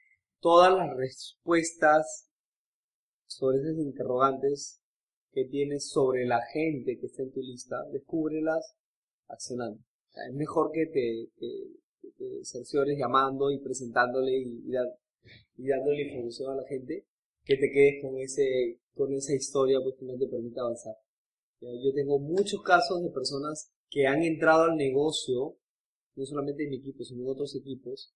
todas 0.41 0.73
las 0.73 0.97
respuestas 0.97 2.29
sobre 3.27 3.59
esas 3.59 3.79
interrogantes 3.79 4.81
que 5.33 5.45
tienes 5.45 5.88
sobre 5.88 6.25
la 6.25 6.41
gente 6.53 6.99
que 6.99 7.07
está 7.07 7.23
en 7.23 7.33
tu 7.33 7.41
lista, 7.41 7.85
descúbrelas 7.93 8.75
accionando. 9.29 9.81
Es 10.26 10.35
mejor 10.35 10.70
que 10.72 10.87
te, 10.87 11.28
te, 11.38 12.44
cerciores 12.44 12.98
llamando 12.98 13.50
y 13.50 13.59
presentándole 13.59 14.38
y, 14.38 14.64
y, 15.57 15.68
dándole 15.68 16.09
información 16.09 16.52
a 16.52 16.57
la 16.57 16.68
gente 16.68 17.07
que 17.44 17.57
te 17.57 17.70
quedes 17.70 18.02
con 18.02 18.18
ese 18.18 18.81
con 18.94 19.12
esa 19.12 19.35
historia 19.35 19.78
pues 19.83 19.94
que 19.98 20.07
no 20.07 20.18
te 20.18 20.26
permite 20.26 20.59
avanzar. 20.61 20.94
Yo 21.61 21.92
tengo 21.94 22.18
muchos 22.18 22.62
casos 22.62 23.02
de 23.02 23.11
personas 23.11 23.72
que 23.90 24.07
han 24.07 24.22
entrado 24.22 24.64
al 24.64 24.76
negocio, 24.76 25.57
no 26.14 26.24
solamente 26.24 26.64
en 26.64 26.70
mi 26.70 26.76
equipo, 26.76 27.04
sino 27.04 27.22
en 27.22 27.31
otros 27.31 27.54
equipos, 27.57 28.14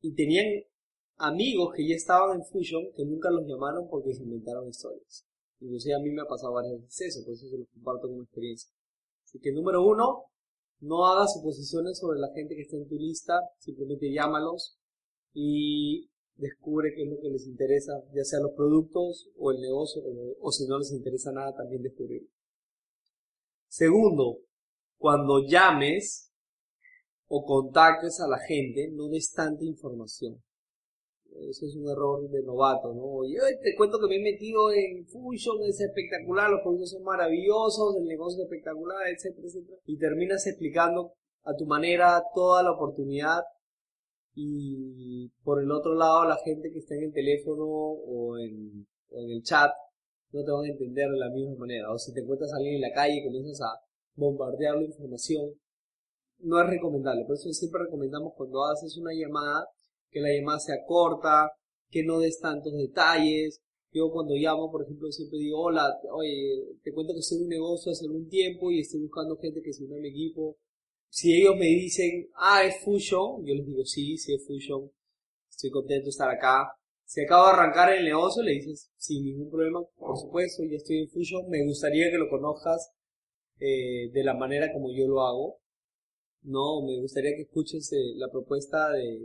y 0.00 0.14
tenían 0.14 0.46
amigos 1.16 1.72
que 1.74 1.86
ya 1.86 1.94
estaban 1.94 2.38
en 2.38 2.44
Fusion 2.44 2.92
que 2.96 3.04
nunca 3.04 3.30
los 3.30 3.46
llamaron 3.46 3.88
porque 3.88 4.14
se 4.14 4.22
inventaron 4.22 4.68
historias. 4.68 5.26
Inclusive 5.60 5.94
a 5.94 6.00
mí 6.00 6.10
me 6.10 6.22
ha 6.22 6.26
pasado 6.26 6.52
varias 6.54 6.80
veces 6.80 7.16
eso, 7.16 7.24
por 7.24 7.34
eso 7.34 7.48
se 7.48 7.58
los 7.58 7.68
comparto 7.68 8.08
como 8.08 8.22
experiencia. 8.22 8.70
Así 9.24 9.38
que 9.38 9.52
número 9.52 9.84
uno, 9.86 10.24
no 10.82 11.06
hagas 11.06 11.34
suposiciones 11.34 11.98
sobre 11.98 12.18
la 12.18 12.28
gente 12.34 12.56
que 12.56 12.62
está 12.62 12.76
en 12.76 12.88
tu 12.88 12.96
lista, 12.96 13.34
simplemente 13.58 14.12
llámalos 14.12 14.78
y 15.32 16.10
descubre 16.34 16.92
qué 16.94 17.04
es 17.04 17.08
lo 17.08 17.20
que 17.20 17.30
les 17.30 17.46
interesa, 17.46 17.92
ya 18.12 18.24
sea 18.24 18.40
los 18.40 18.52
productos 18.56 19.30
o 19.38 19.52
el 19.52 19.60
negocio, 19.60 20.02
o, 20.40 20.50
si 20.50 20.66
no 20.66 20.78
les 20.78 20.90
interesa 20.92 21.30
nada, 21.30 21.54
también 21.54 21.82
descubrirlo. 21.82 22.28
Segundo, 23.68 24.40
cuando 24.98 25.46
llames 25.46 26.32
o 27.28 27.44
contactes 27.44 28.20
a 28.20 28.26
la 28.26 28.38
gente, 28.40 28.90
no 28.92 29.08
des 29.08 29.32
tanta 29.32 29.64
información. 29.64 30.42
Eso 31.40 31.66
es 31.66 31.76
un 31.76 31.88
error 31.88 32.28
de 32.28 32.42
novato, 32.42 32.92
¿no? 32.92 33.04
Oye, 33.04 33.38
te 33.62 33.74
cuento 33.76 33.98
que 33.98 34.08
me 34.08 34.16
he 34.16 34.32
metido 34.32 34.70
en 34.72 35.06
Fusion, 35.06 35.62
es 35.62 35.80
espectacular, 35.80 36.50
los 36.50 36.60
productos 36.60 36.90
son 36.90 37.02
maravillosos, 37.02 37.96
el 37.96 38.04
negocio 38.04 38.42
es 38.42 38.44
espectacular, 38.44 39.08
etcétera, 39.08 39.46
etcétera. 39.46 39.78
Y 39.86 39.98
terminas 39.98 40.46
explicando 40.46 41.14
a 41.44 41.54
tu 41.56 41.66
manera 41.66 42.22
toda 42.34 42.62
la 42.62 42.72
oportunidad 42.72 43.42
y 44.34 45.28
por 45.42 45.62
el 45.62 45.70
otro 45.70 45.94
lado 45.94 46.24
la 46.24 46.36
gente 46.44 46.70
que 46.70 46.78
está 46.78 46.94
en 46.94 47.04
el 47.04 47.12
teléfono 47.12 47.64
o 47.66 48.38
en, 48.38 48.86
o 49.10 49.20
en 49.20 49.30
el 49.30 49.42
chat 49.42 49.70
no 50.32 50.44
te 50.44 50.50
van 50.50 50.64
a 50.64 50.68
entender 50.68 51.10
de 51.10 51.18
la 51.18 51.30
misma 51.30 51.56
manera. 51.56 51.92
O 51.92 51.98
si 51.98 52.12
te 52.12 52.20
encuentras 52.20 52.52
a 52.52 52.56
alguien 52.56 52.76
en 52.76 52.80
la 52.80 52.92
calle 52.92 53.18
y 53.18 53.24
comienzas 53.24 53.60
a 53.60 53.80
bombardear 54.14 54.76
la 54.76 54.84
información, 54.84 55.52
no 56.38 56.60
es 56.60 56.68
recomendable. 56.68 57.24
Por 57.26 57.36
eso 57.36 57.52
siempre 57.52 57.84
recomendamos 57.84 58.32
cuando 58.36 58.64
haces 58.64 58.96
una 58.96 59.12
llamada, 59.12 59.66
que 60.12 60.20
la 60.20 60.28
llamada 60.32 60.60
sea 60.60 60.76
corta, 60.86 61.50
que 61.90 62.04
no 62.04 62.20
des 62.20 62.38
tantos 62.38 62.72
detalles. 62.74 63.60
Yo 63.90 64.10
cuando 64.10 64.34
llamo, 64.34 64.70
por 64.70 64.82
ejemplo, 64.82 65.10
siempre 65.10 65.38
digo, 65.38 65.60
hola, 65.60 65.86
oye, 66.12 66.78
te 66.82 66.92
cuento 66.92 67.12
que 67.12 67.20
estoy 67.20 67.38
en 67.38 67.44
un 67.44 67.48
negocio 67.50 67.92
hace 67.92 68.06
algún 68.06 68.28
tiempo 68.28 68.70
y 68.70 68.80
estoy 68.80 69.00
buscando 69.00 69.36
gente 69.36 69.60
que 69.62 69.72
se 69.72 69.84
una 69.84 69.96
a 69.96 70.00
mi 70.00 70.08
equipo. 70.08 70.56
Si 71.08 71.34
ellos 71.34 71.56
me 71.56 71.66
dicen, 71.66 72.30
ah, 72.36 72.64
es 72.64 72.82
Fusion, 72.82 73.44
yo 73.44 73.54
les 73.54 73.66
digo, 73.66 73.84
sí, 73.84 74.16
sí 74.16 74.34
es 74.34 74.46
Fusion, 74.46 74.90
estoy 75.50 75.70
contento 75.70 76.04
de 76.04 76.10
estar 76.10 76.30
acá. 76.30 76.72
Si 77.04 77.20
acabo 77.20 77.46
de 77.46 77.52
arrancar 77.52 77.92
el 77.92 78.04
negocio, 78.04 78.42
le 78.42 78.52
dices, 78.52 78.90
sin 78.96 79.24
ningún 79.24 79.50
problema, 79.50 79.82
por 79.98 80.16
supuesto, 80.16 80.62
ya 80.64 80.76
estoy 80.76 81.00
en 81.00 81.10
Fusion, 81.10 81.50
me 81.50 81.62
gustaría 81.66 82.10
que 82.10 82.16
lo 82.16 82.30
conozcas 82.30 82.92
eh, 83.60 84.10
de 84.10 84.24
la 84.24 84.34
manera 84.34 84.72
como 84.72 84.90
yo 84.90 85.06
lo 85.06 85.20
hago. 85.22 85.58
No, 86.42 86.82
me 86.82 86.98
gustaría 86.98 87.36
que 87.36 87.42
escuches 87.42 87.92
eh, 87.92 88.14
la 88.16 88.30
propuesta 88.30 88.90
de, 88.92 89.20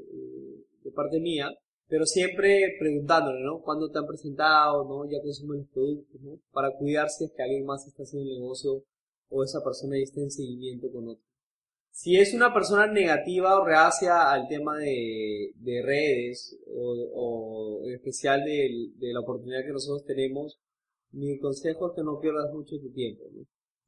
parte 0.91 1.19
mía, 1.19 1.50
pero 1.88 2.06
siempre 2.06 2.76
preguntándole, 2.80 3.41
¿no? 3.43 3.62
¿Cuándo 3.62 3.89
te 3.89 3.97
han 3.97 4.08
presentado, 4.08 4.84
no? 4.86 5.10
Ya 5.10 5.21
consumen 5.21 5.60
los 5.60 5.67
productos, 5.69 6.21
¿no? 6.21 6.39
Para 6.52 6.71
cuidar 6.71 7.10
si 7.10 7.26
es 7.26 7.32
que 7.32 7.43
alguien 7.43 7.65
más 7.65 7.88
está 7.88 8.04
haciendo 8.04 8.30
el 8.30 8.39
negocio 8.39 8.84
o 9.30 9.43
esa 9.43 9.63
persona 9.63 9.97
ya 9.97 10.04
está 10.04 10.21
en 10.21 10.32
seguimiento 10.32 10.91
con 10.91 11.10
otro. 11.10 11.23
Si 11.91 12.15
es 12.17 12.34
una 12.34 12.54
persona 12.54 12.86
negativa 12.86 13.60
o 13.60 13.65
reacia 13.65 14.32
al 14.32 14.47
tema 14.47 14.78
de, 14.78 15.52
de 15.56 15.82
redes 15.82 16.56
o, 16.67 17.82
en 17.86 17.95
especial 17.95 18.43
de, 18.45 18.91
la 19.00 19.21
oportunidad 19.21 19.65
que 19.65 19.71
nosotros 19.71 20.06
tenemos, 20.06 20.60
mi 21.12 21.39
consejo 21.39 21.88
es 21.88 21.95
que 21.95 22.04
no 22.04 22.19
pierdas 22.19 22.54
mucho 22.54 22.80
tu 22.80 22.91
tiempo. 22.91 23.23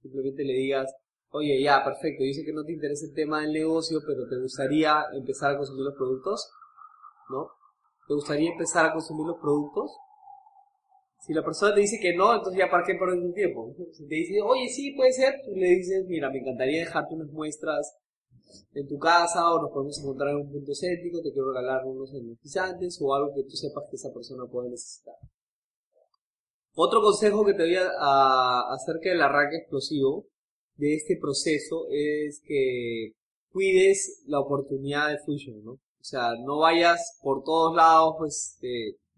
Simplemente 0.01 0.43
le 0.43 0.53
digas, 0.53 0.91
Oye, 1.31 1.61
ya, 1.61 1.83
perfecto. 1.83 2.23
Dice 2.23 2.43
que 2.43 2.53
no 2.53 2.63
te 2.63 2.71
interesa 2.73 3.05
el 3.05 3.13
tema 3.13 3.41
del 3.41 3.53
negocio, 3.53 3.99
pero 4.05 4.27
te 4.27 4.39
gustaría 4.39 5.05
empezar 5.13 5.51
a 5.51 5.57
consumir 5.57 5.85
los 5.85 5.95
productos, 5.95 6.49
¿no? 7.29 7.49
¿Te 8.07 8.13
gustaría 8.13 8.51
empezar 8.51 8.85
a 8.85 8.93
consumir 8.93 9.27
los 9.27 9.39
productos? 9.39 9.91
Si 11.19 11.33
la 11.33 11.43
persona 11.43 11.75
te 11.75 11.81
dice 11.81 11.99
que 11.99 12.15
no, 12.15 12.33
entonces 12.33 12.57
ya 12.57 12.71
para 12.71 12.83
qué 12.85 12.95
perder 12.95 13.21
tu 13.21 13.33
tiempo. 13.33 13.75
Si 13.91 14.07
te 14.07 14.15
dice, 14.15 14.41
oye, 14.41 14.67
sí, 14.69 14.93
puede 14.95 15.11
ser, 15.11 15.35
tú 15.45 15.51
le 15.55 15.67
dices, 15.67 16.05
mira, 16.07 16.29
me 16.29 16.39
encantaría 16.39 16.79
dejarte 16.79 17.13
unas 17.13 17.31
muestras 17.31 17.97
en 18.73 18.87
tu 18.87 18.97
casa 18.97 19.53
o 19.53 19.61
nos 19.61 19.71
podemos 19.71 19.99
encontrar 19.99 20.29
en 20.29 20.37
un 20.37 20.51
punto 20.51 20.71
céntrico, 20.73 21.21
te 21.21 21.31
quiero 21.31 21.51
regalar 21.53 21.85
unos 21.85 22.13
energizantes 22.13 22.99
o 23.01 23.13
algo 23.13 23.33
que 23.35 23.43
tú 23.43 23.55
sepas 23.55 23.83
que 23.89 23.97
esa 23.97 24.11
persona 24.13 24.45
puede 24.51 24.69
necesitar. 24.69 25.15
Otro 26.75 27.01
consejo 27.01 27.45
que 27.45 27.53
te 27.53 27.63
doy 27.63 27.75
a, 27.75 28.61
acerca 28.73 29.09
del 29.09 29.21
arranque 29.21 29.57
explosivo 29.57 30.25
de 30.75 30.95
este 30.95 31.17
proceso 31.19 31.85
es 31.91 32.41
que 32.45 33.11
cuides 33.51 34.23
la 34.27 34.39
oportunidad 34.39 35.09
de 35.09 35.19
fusion, 35.19 35.63
¿no? 35.63 35.79
Sea, 36.09 36.35
no 36.43 36.59
vayas 36.59 37.19
por 37.21 37.43
todos 37.43 37.75
lados, 37.75 38.15
pues, 38.17 38.57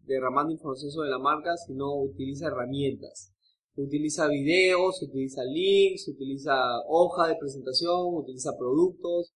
derramando 0.05 0.51
información 0.51 0.91
sobre 0.91 1.09
la 1.09 1.19
marca, 1.19 1.55
sino 1.55 1.93
utiliza 1.95 2.47
herramientas. 2.47 3.33
Utiliza 3.75 4.27
videos, 4.27 5.01
utiliza 5.01 5.43
links, 5.45 6.07
utiliza 6.09 6.53
hoja 6.87 7.27
de 7.27 7.37
presentación, 7.37 8.13
utiliza 8.13 8.57
productos, 8.57 9.33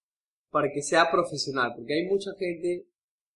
para 0.55 0.71
que 0.71 0.81
sea 0.81 1.11
profesional, 1.11 1.73
porque 1.75 1.93
hay 1.93 2.07
mucha 2.07 2.31
gente 2.37 2.87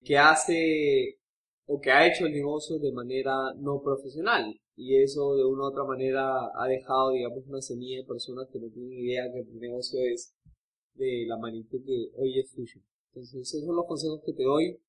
que 0.03 0.17
hace 0.17 1.19
o 1.65 1.79
que 1.79 1.91
ha 1.91 2.08
hecho 2.08 2.25
el 2.25 2.32
negocio 2.34 2.79
de 2.79 2.91
manera 2.93 3.36
no 3.58 3.82
profesional 3.82 4.55
y 4.75 4.95
eso 5.01 5.36
de 5.36 5.43
una 5.43 5.63
u 5.63 5.67
otra 5.67 5.84
manera 5.84 6.23
ha 6.55 6.67
dejado, 6.67 7.12
digamos, 7.12 7.45
una 7.47 7.62
semilla 7.62 7.97
de 7.97 8.05
personas 8.05 8.47
que 8.51 8.60
no 8.60 8.69
tienen 8.69 8.93
idea 8.93 9.32
que 9.34 9.39
el 9.39 9.60
negocio 9.60 9.99
es 10.01 10.34
de 10.93 11.25
la 11.27 11.38
magnitud 11.38 11.82
que 11.86 12.10
hoy 12.15 12.39
es. 12.39 12.55
Entonces, 13.10 13.41
esos 13.41 13.65
son 13.65 13.76
los 13.76 13.86
consejos 13.86 14.22
que 14.26 14.34
te 14.34 14.43
doy. 14.43 14.80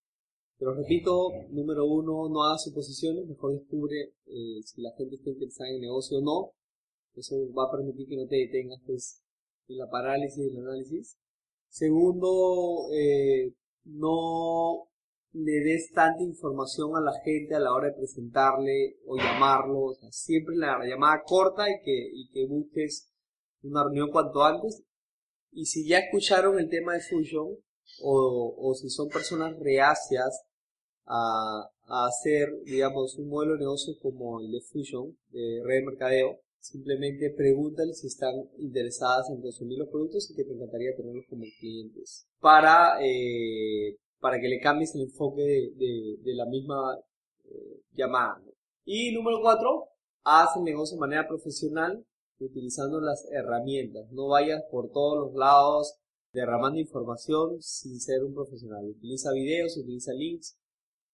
Pero 0.58 0.74
repito, 0.74 1.30
número 1.50 1.86
uno, 1.86 2.28
no 2.28 2.44
hagas 2.44 2.64
suposiciones, 2.64 3.26
mejor 3.26 3.54
descubre 3.54 4.12
eh, 4.26 4.60
si 4.62 4.82
la 4.82 4.92
gente 4.96 5.16
está 5.16 5.30
interesada 5.30 5.70
en 5.70 5.76
el 5.76 5.80
negocio 5.82 6.18
o 6.18 6.20
no. 6.20 6.52
Eso 7.14 7.36
va 7.54 7.64
a 7.64 7.70
permitir 7.70 8.06
que 8.06 8.16
no 8.16 8.26
te 8.26 8.36
detengas 8.36 8.80
pues, 8.84 9.22
en 9.68 9.78
la 9.78 9.88
parálisis 9.88 10.38
y 10.38 10.48
el 10.48 10.58
análisis. 10.58 11.16
Segundo, 11.68 12.90
eh, 12.92 13.54
no 13.84 14.90
le 15.32 15.60
des 15.60 15.92
tanta 15.92 16.22
información 16.22 16.96
a 16.96 17.00
la 17.00 17.12
gente 17.24 17.54
a 17.54 17.60
la 17.60 17.72
hora 17.72 17.88
de 17.88 17.94
presentarle 17.94 18.98
o 19.06 19.16
llamarlo. 19.16 19.94
siempre 20.10 20.56
la 20.56 20.78
llamada 20.84 21.22
corta 21.24 21.70
y 21.70 21.80
que, 21.82 22.10
y 22.12 22.28
que 22.30 22.46
busques 22.46 23.10
una 23.62 23.84
reunión 23.84 24.10
cuanto 24.10 24.42
antes. 24.42 24.82
Y 25.52 25.66
si 25.66 25.86
ya 25.88 25.98
escucharon 25.98 26.58
el 26.58 26.68
tema 26.68 26.94
de 26.94 27.00
Fusion, 27.00 27.56
o, 28.02 28.54
o 28.58 28.74
si 28.74 28.88
son 28.90 29.08
personas 29.08 29.58
reacias 29.58 30.42
a, 31.06 31.70
a, 31.86 32.06
hacer, 32.06 32.48
digamos, 32.64 33.16
un 33.16 33.28
modelo 33.28 33.54
de 33.54 33.60
negocio 33.60 33.94
como 34.00 34.40
el 34.40 34.50
de 34.50 34.60
Fusion, 34.60 35.16
de 35.30 35.62
red 35.64 35.80
de 35.80 35.86
mercadeo, 35.86 36.40
simplemente 36.60 37.30
pregúntale 37.36 37.94
si 37.94 38.06
están 38.06 38.34
interesadas 38.58 39.30
en 39.30 39.40
consumir 39.40 39.78
los 39.78 39.88
productos 39.88 40.30
y 40.30 40.34
que 40.34 40.44
te 40.44 40.52
encantaría 40.52 40.94
tenerlos 40.96 41.24
como 41.28 41.44
clientes. 41.58 42.26
Para, 42.38 42.98
eh, 43.02 43.96
para 44.20 44.40
que 44.40 44.48
le 44.48 44.60
cambies 44.60 44.94
el 44.94 45.02
enfoque 45.02 45.42
de, 45.42 46.16
de, 46.22 46.34
la 46.34 46.46
misma 46.46 46.98
eh, 47.44 47.80
llamada. 47.92 48.40
Y 48.84 49.12
número 49.12 49.40
cuatro, 49.40 49.88
haz 50.24 50.56
el 50.56 50.64
negocio 50.64 50.96
de 50.96 51.00
manera 51.00 51.26
profesional 51.26 52.04
utilizando 52.38 53.00
las 53.00 53.26
herramientas. 53.32 54.10
No 54.12 54.28
vayas 54.28 54.62
por 54.70 54.90
todos 54.90 55.26
los 55.26 55.34
lados 55.34 55.99
derramando 56.32 56.78
información 56.78 57.60
sin 57.60 58.00
ser 58.00 58.24
un 58.24 58.34
profesional. 58.34 58.84
Utiliza 58.88 59.32
videos, 59.32 59.76
utiliza 59.76 60.12
links, 60.12 60.56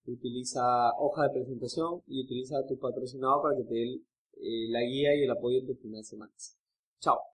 utiliza 0.07 0.93
hoja 0.99 1.25
de 1.25 1.31
presentación 1.31 2.03
y 2.07 2.25
utiliza 2.25 2.59
a 2.59 2.67
tu 2.67 2.79
patrocinador 2.79 3.43
para 3.43 3.57
que 3.57 3.65
te 3.65 3.75
dé 3.75 4.01
eh, 4.39 4.69
la 4.71 4.81
guía 4.83 5.15
y 5.15 5.25
el 5.25 5.31
apoyo 5.31 5.59
en 5.59 5.67
tus 5.67 5.79
primeras 5.79 6.09
semanas. 6.09 6.57
Chao. 7.01 7.19